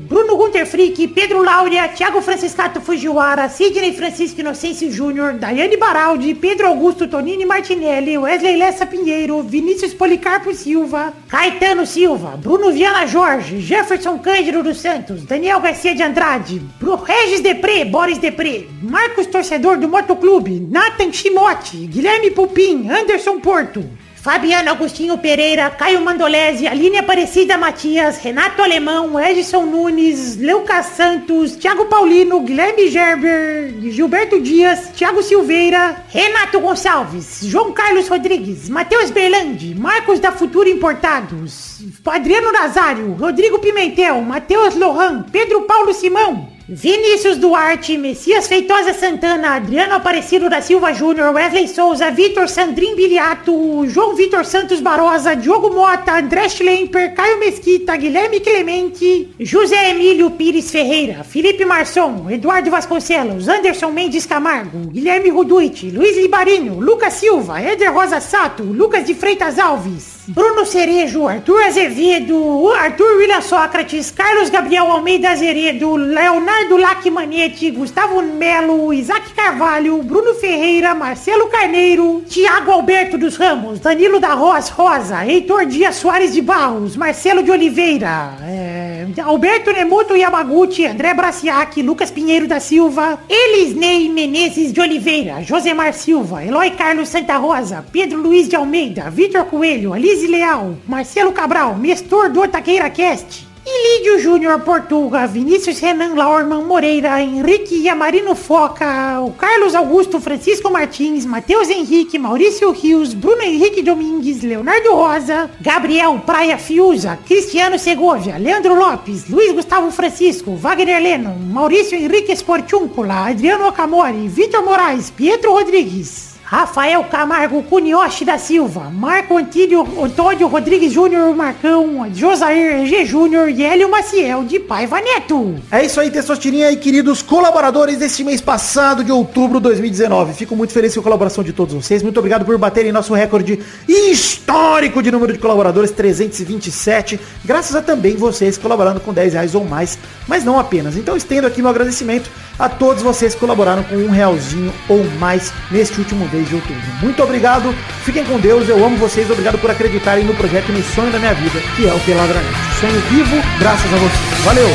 [0.08, 6.66] Bruno Gunter Frick, Pedro Laura, Thiago Franciscato Fujiwara, Sidney Francisco Inocêncio Júnior, Daiane Baraldi, Pedro
[6.66, 14.18] Augusto Tonini Martinelli, Wesley Lessa Pinheiro, Vinícius Policarpo Silva, Caetano Silva, Bruno Viana Jorge, Jefferson
[14.18, 16.60] Cândido dos Santos, Daniel Garcia de Andrade,
[17.04, 23.84] Regis Depré, Boris Depré, Marcos Torcedor do Motoclube, Nathan Chimote, Guilherme Pupim, Anderson Porto,
[24.20, 31.86] Fabiano Agostinho Pereira, Caio Mandolese, Aline Aparecida Matias, Renato Alemão, Edson Nunes, Lucas Santos, Thiago
[31.86, 40.18] Paulino, Guilherme Gerber, Gilberto Dias, Thiago Silveira, Renato Gonçalves, João Carlos Rodrigues, Matheus Berlandi, Marcos
[40.18, 48.46] da Futura Importados, Adriano Nazário, Rodrigo Pimentel, Matheus Lohan, Pedro Paulo Simão, Vinícius Duarte, Messias
[48.46, 54.78] Feitosa Santana, Adriano Aparecido da Silva Júnior, Wesley Souza, Vitor Sandrin Biliato, João Vitor Santos
[54.78, 62.30] Barosa, Diogo Mota, André Schlemper, Caio Mesquita, Guilherme Clemente, José Emílio Pires Ferreira, Felipe Marçom,
[62.30, 69.06] Eduardo Vasconcelos, Anderson Mendes Camargo, Guilherme Ruduit, Luiz Libarino, Lucas Silva, Eder Rosa Sato, Lucas
[69.06, 76.76] de Freitas Alves, Bruno Cerejo, Arthur Azevedo, Arthur William Sócrates, Carlos Gabriel Almeida Azeredo, Leonardo
[76.76, 84.34] Lacmanetti, Gustavo Melo, Isaac Carvalho, Bruno Ferreira, Marcelo Carneiro, Tiago Alberto dos Ramos, Danilo da
[84.34, 91.14] Roz Rosa, Heitor Dias Soares de Barros, Marcelo de Oliveira, é, Alberto Nemoto Yamaguchi, André
[91.14, 97.82] Braciac, Lucas Pinheiro da Silva, Elisnei Menezes de Oliveira, Josemar Silva, Eloy Carlos Santa Rosa,
[97.90, 103.98] Pedro Luiz de Almeida, Vitor Coelho, Alice Leal, Marcelo Cabral, Mestor do Otaqueira Cast, e
[103.98, 111.26] Lídio Júnior Portuga, Vinícius Renan Laurman Moreira, Henrique Yamarino Foca, o Carlos Augusto Francisco Martins,
[111.26, 118.74] Matheus Henrique, Maurício Rios, Bruno Henrique Domingues, Leonardo Rosa, Gabriel Praia Fiuza, Cristiano Segovia, Leandro
[118.74, 126.37] Lopes, Luiz Gustavo Francisco, Wagner Leno, Maurício Henrique Esportúncula, Adriano Okamori, Vitor Moraes, Pietro Rodrigues,
[126.50, 133.04] Rafael Camargo Cunioche da Silva, Marco Antílio Antônio Rodrigues Júnior Marcão, Josair G.
[133.04, 135.56] Júnior e Hélio Maciel de Paiva Neto.
[135.70, 140.32] É isso aí, Testosterinha e queridos colaboradores deste mês passado de outubro de 2019.
[140.32, 142.02] Fico muito feliz com a colaboração de todos vocês.
[142.02, 147.20] Muito obrigado por baterem nosso recorde histórico de número de colaboradores, 327.
[147.44, 150.96] Graças a também vocês colaborando com 10 reais ou mais, mas não apenas.
[150.96, 155.52] Então estendo aqui meu agradecimento a todos vocês que colaboraram com um realzinho ou mais
[155.70, 156.82] neste último mês de outubro.
[157.00, 157.74] Muito obrigado,
[158.04, 161.18] fiquem com Deus, eu amo vocês, obrigado por acreditarem no projeto e no sonho da
[161.18, 162.54] minha vida, que é o Peladranete.
[162.80, 164.44] Sonho vivo, graças a vocês.
[164.44, 164.68] Valeu!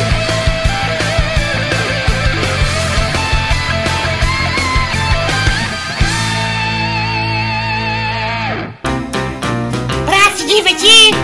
[10.06, 11.16] Pra se divertir,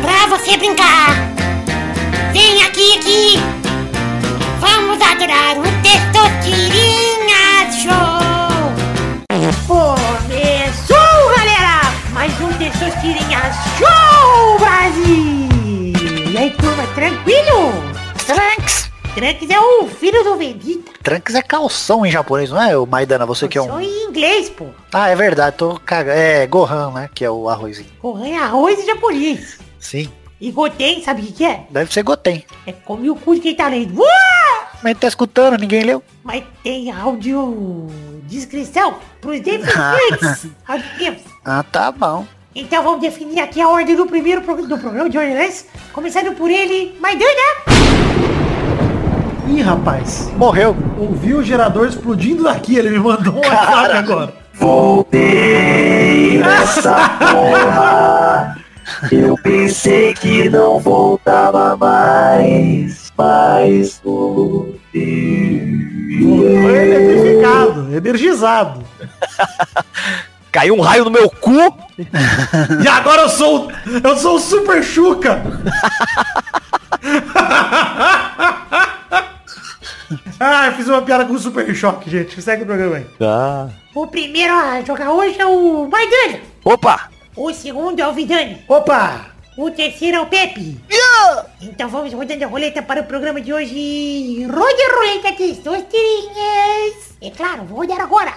[0.00, 1.32] pra você brincar.
[2.32, 3.40] Vem aqui, aqui.
[4.60, 5.71] Vamos adorar o
[9.72, 11.80] Começou, galera!
[12.12, 13.40] Mais um Testosterinha
[13.78, 15.48] Show, Brasil!
[16.30, 17.72] E aí, turma, tranquilo?
[18.26, 18.90] Trunks!
[19.14, 20.92] Trunks é o filho do Vegeta.
[21.02, 23.24] Trunks é calção em japonês, não é, o Maidana?
[23.24, 23.80] Você que é um...
[23.80, 24.66] em inglês, pô.
[24.92, 26.18] Ah, é verdade, tô cagando.
[26.18, 27.08] É Gohan, né?
[27.14, 27.88] Que é o arrozinho.
[27.98, 29.58] Gohan é arroz em japonês.
[29.78, 30.12] Sim.
[30.38, 31.64] E Goten, sabe o que que é?
[31.70, 32.44] Deve ser Goten.
[32.66, 33.98] É come o cu de quem tá lendo.
[33.98, 34.61] Uá!
[34.82, 36.02] Mas tá escutando, ninguém leu.
[36.24, 37.86] Mas tem áudio
[38.24, 40.46] descrição pros deficientes.
[40.66, 41.22] auditivos.
[41.44, 42.26] Ah, tá bom.
[42.54, 45.50] Então vamos definir aqui a ordem do primeiro pro- do programa de hoje, né?
[45.92, 47.30] Começando por ele, Maidana.
[49.48, 50.30] Ih, rapaz.
[50.36, 50.76] Morreu.
[50.98, 52.76] Ouvi o gerador explodindo daqui.
[52.76, 54.34] Ele me mandou um WhatsApp agora.
[54.54, 58.58] Voltei nessa porra.
[59.10, 65.72] Eu pensei que não voltava mais, mas voltei.
[66.22, 68.84] Foi eletrificado, energizado.
[70.52, 71.56] Caiu um raio no meu cu.
[72.82, 73.72] E agora eu sou.
[74.04, 75.42] Eu sou o Super Chuca!
[80.38, 82.42] ah, eu fiz uma piada com o Super Choque, gente.
[82.42, 83.06] Segue o programa aí.
[83.18, 83.70] Ah.
[83.94, 86.40] O primeiro a jogar hoje é o Maidana.
[86.62, 87.08] Opa!
[87.34, 88.62] O segundo é o Vidani.
[88.68, 89.31] Opa!
[89.56, 90.80] O terceiro é o Pepe.
[91.60, 94.44] Então vamos rodando a roleta para o programa de hoje.
[94.46, 97.12] Rode a roleta de suas tirinhas.
[97.20, 98.32] É claro, vou rodar agora.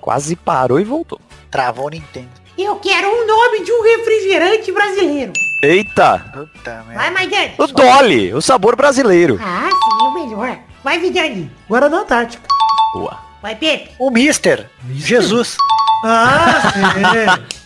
[0.00, 1.20] Quase parou e voltou.
[1.48, 2.28] Travou o Nintendo.
[2.58, 5.32] Eu quero um nome de um refrigerante brasileiro.
[5.64, 6.18] Eita!
[6.32, 6.94] Puta merda.
[6.94, 7.50] Vai, Maidana.
[7.56, 9.40] O Dolly, o sabor brasileiro.
[9.42, 10.58] Ah, sim, o melhor.
[10.82, 11.50] Vai, Vidani.
[11.66, 12.46] Guaraná Antártica.
[12.92, 13.18] Boa.
[13.40, 13.90] Vai, Pepe.
[13.98, 14.68] O Mister.
[14.92, 15.56] Jesus.
[16.04, 17.60] Ah, sim.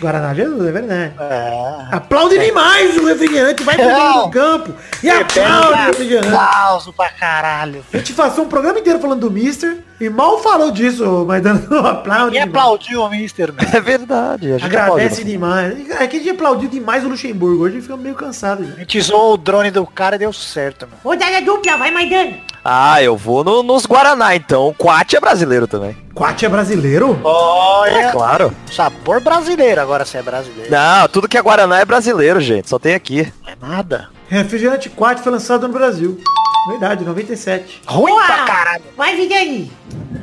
[0.00, 1.12] Guaraná Jesus, é verdade.
[1.20, 1.86] É.
[1.92, 6.28] Aplaude demais o refrigerante, vai pro meio do campo e aplaude o refrigerante.
[6.28, 7.84] Aplauso pra caralho.
[7.92, 11.74] A gente passou um programa inteiro falando do Mister e mal falou disso, mas dando
[11.74, 12.36] um aplaude.
[12.36, 13.68] E aplaudiu o Mister, meu.
[13.70, 14.52] É verdade.
[14.52, 15.90] A gente Agradece demais.
[15.90, 17.64] É que a gente aplaudiu demais o Luxemburgo.
[17.64, 18.74] Hoje ficamos meio cansados já.
[18.74, 20.96] A gente zoou o drone do cara e deu certo, meu.
[21.04, 22.38] Rodada dupla, vai, Maidana.
[22.64, 24.68] Ah, eu vou no- nos Guaraná, então.
[24.68, 25.96] O Quat é brasileiro também.
[26.14, 27.14] Quat é brasileiro?
[27.14, 28.12] É Olha.
[28.12, 28.54] claro.
[28.70, 30.70] Sabor brasileiro agora se é brasileiro.
[30.70, 32.68] Não, tudo que é Guaraná é brasileiro, gente.
[32.68, 33.32] Só tem aqui.
[33.42, 34.08] Não é nada.
[34.28, 36.20] Refrigerante Quat foi lançado no Brasil.
[36.68, 37.80] Verdade, 97.
[37.86, 38.26] Ruim Boa.
[38.26, 38.84] pra caralho.
[38.96, 39.72] Vai, Vidani.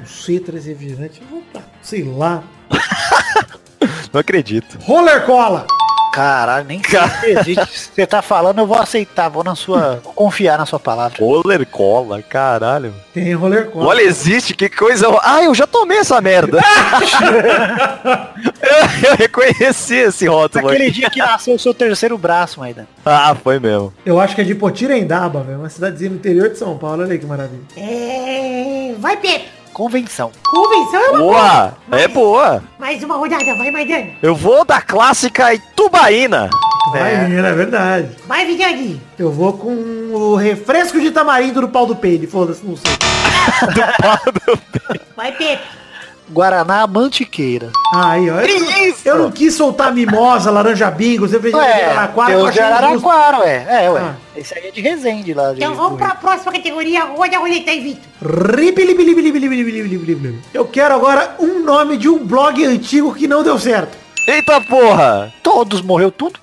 [0.05, 1.21] Citra esse refrigerante.
[1.31, 2.43] Vou pra, sei lá.
[4.13, 4.77] Não acredito.
[4.83, 5.65] Roller Cola.
[6.17, 6.81] Caralho, nem
[7.23, 7.91] existe.
[7.93, 9.29] Você tá falando, eu vou aceitar.
[9.29, 10.01] Vou na sua.
[10.03, 11.19] Vou confiar na sua palavra.
[11.19, 12.91] Roller cola, caralho.
[13.13, 13.85] Tem Roller Cola.
[13.85, 15.07] Olha, existe, que coisa.
[15.21, 16.59] Ah, eu já tomei essa merda.
[18.63, 22.87] eu, eu reconheci esse rótulo Aquele dia que nasceu o seu terceiro braço, Maida.
[23.05, 23.93] Ah, foi mesmo.
[24.03, 25.59] Eu acho que é de Potirendaba, velho.
[25.59, 27.03] Uma cidadezinha no interior de São Paulo.
[27.03, 27.61] Olha aí que maravilha.
[27.77, 28.95] É...
[28.97, 29.56] Vai, Pepe.
[29.77, 30.31] Convenção.
[30.43, 31.77] Convenção é uma Boa!
[31.87, 32.63] Mas- É boa.
[32.79, 34.07] Mais uma rodada, vai, Maidana.
[34.23, 36.49] Eu vou da clássica Itubaína.
[36.91, 38.09] Vai, menina, é verdade.
[38.27, 38.99] Vai, Vidani.
[39.19, 42.25] Eu vou com o refresco de tamarindo do pau do peide.
[42.25, 42.91] Foda-se, não sei.
[45.15, 45.61] Vai, Pepe.
[46.29, 47.71] Guaraná Mantiqueira.
[47.95, 48.39] Aí, ó.
[48.41, 52.33] Eu, eu, não quis soltar mimosa, laranja bingo, você fez Araraquara.
[52.33, 53.65] Eu de Araraquara, ué.
[53.67, 54.01] É, é, ué.
[54.01, 54.15] Ah.
[54.35, 55.53] Esse aí é de Resende lá.
[55.53, 58.03] De então vamos pra próxima categoria, onde a roleta é tá, Vitor.
[60.53, 63.97] Eu quero agora um nome de um blog antigo que não deu certo.
[64.27, 65.33] Eita porra!
[65.41, 66.39] Todos morreu tudo?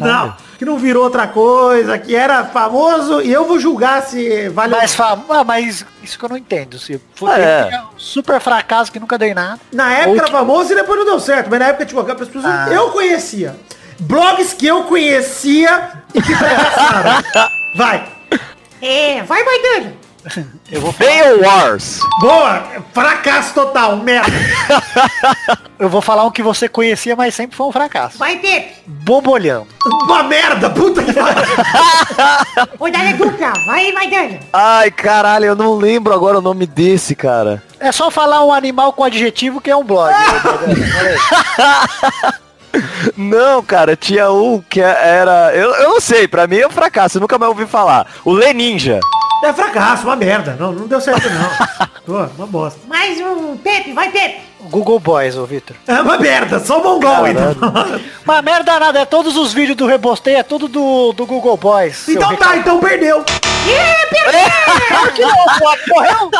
[0.00, 4.74] Não, que não virou outra coisa, que era famoso e eu vou julgar se vale
[4.76, 5.18] Mas, fa...
[5.28, 6.78] ah, mas isso que eu não entendo.
[6.78, 7.70] Se for É.
[7.72, 7.80] é.
[7.94, 9.60] um super fracasso que nunca deu em nada.
[9.72, 11.48] Na época Ou era que- famoso e depois não deu certo.
[11.50, 12.68] Mas na época, tipo, as pessoas Ah.
[12.70, 13.56] eu conhecia.
[14.00, 17.22] Blogs que eu conhecia e que fracassaram.
[17.76, 18.08] Vai.
[18.82, 19.92] É, vai, Maidana.
[20.70, 22.00] Eu vou, Fail Wars.
[22.20, 22.62] Boa.
[22.92, 23.96] Fracasso total.
[23.96, 24.32] Merda.
[25.78, 28.18] eu vou falar um que você conhecia, mas sempre foi um fracasso.
[28.18, 28.74] Vai, Pepe.
[28.86, 29.66] Bobolhão.
[30.04, 30.70] Uma merda.
[30.70, 31.42] Puta que pariu.
[32.80, 33.52] Rodada dupla.
[33.66, 34.40] Vai, Maidana.
[34.52, 37.62] Ai, caralho, eu não lembro agora o nome desse, cara.
[37.78, 40.14] É só falar um animal com adjetivo que é um blog.
[43.16, 45.54] Não, cara, tinha um que era.
[45.54, 48.04] Eu, eu não sei, pra mim é um fracasso, eu nunca mais ouvi falar.
[48.24, 48.98] O Leninja.
[49.44, 50.56] É fracasso, uma merda.
[50.58, 51.88] Não, não deu certo não.
[52.06, 52.80] Pô, uma bosta.
[52.88, 53.58] Mais um.
[53.58, 54.40] Pepe, vai, Pepe.
[54.70, 55.76] Google Boys, ô Vitor.
[55.86, 56.58] É uma merda.
[56.58, 57.54] Só o mongol, então.
[58.24, 62.08] Mas merda nada, é todos os vídeos do Rebostei, é tudo do, do Google Boys.
[62.08, 63.22] Então tá, então perdeu.
[65.18, 66.30] Não, pô, morreu.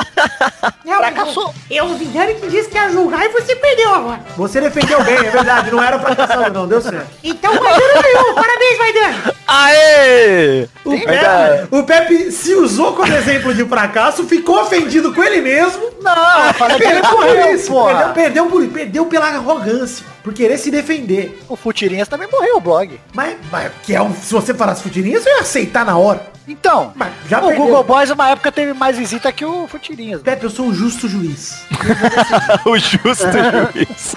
[0.84, 1.54] Fracassou.
[1.70, 4.20] Eu, o Vidani que disse que ia julgar e você perdeu agora.
[4.36, 5.70] Você defendeu bem, é verdade.
[5.70, 7.06] Não era fracassado não, deu certo.
[7.22, 8.34] Então o Maidana ganhou.
[8.34, 9.34] Parabéns, Maidana.
[9.46, 10.68] Aê!
[10.84, 11.58] O Verdade.
[11.62, 15.82] Pepe, o Pepe se usou como exemplo de fracasso, ficou ofendido com ele mesmo.
[16.00, 17.84] Não, ele Perdeu por isso.
[17.84, 20.04] Perdeu, perdeu, por, perdeu pela arrogância.
[20.22, 21.38] Por querer se defender.
[21.48, 22.98] O Futirinhas também morreu, o blog.
[23.12, 26.32] Mas, mas que é um, se você falasse futirinhas, eu ia aceitar na hora.
[26.46, 27.64] Então, Mas já o perdeu.
[27.64, 30.22] Google Boys uma época teve mais visita que o Futirinhas.
[30.22, 31.64] Pepe, eu sou um justo juiz.
[32.66, 33.26] o justo
[33.72, 34.16] juiz.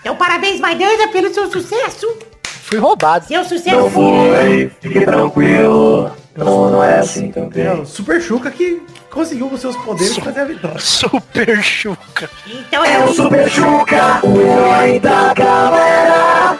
[0.00, 2.06] Então parabéns, Maidana, pelo seu sucesso.
[2.42, 3.26] Fui roubado.
[3.26, 3.90] Seu sucesso.
[3.90, 6.12] foi, fique tranquilo.
[6.36, 8.80] Não, não é assim É o Super Chuca que
[9.10, 10.78] conseguiu com seus poderes fazer a vitória.
[10.78, 12.30] Super Chuca.
[12.46, 16.58] Então é o Super Chuca, o herói da galera.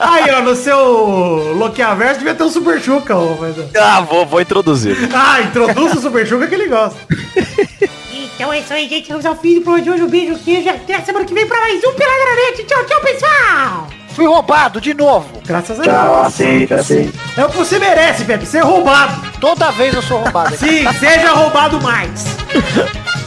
[0.00, 3.54] Aí, ó, no seu Loquiaverso devia ter um Super Chuca, ô, mas...
[3.76, 4.96] Ah, vou, vou introduzir.
[5.14, 6.98] Ah, introduz o Super Chuca que ele gosta.
[8.40, 9.08] Então é isso aí, gente.
[9.10, 10.02] Vamos ao fim do programa de hoje.
[10.02, 10.70] Um beijo, queijo.
[10.70, 12.64] Até semana que vem pra mais um Peladranete.
[12.64, 13.86] Tchau, tchau, pessoal.
[14.14, 15.28] Fui roubado de novo.
[15.44, 16.26] Graças a Deus.
[16.26, 17.18] aceita, aceita.
[17.36, 19.30] É o que você merece, Pepe, ser roubado.
[19.40, 20.56] Toda vez eu sou roubado.
[20.56, 22.24] Sim, seja roubado mais.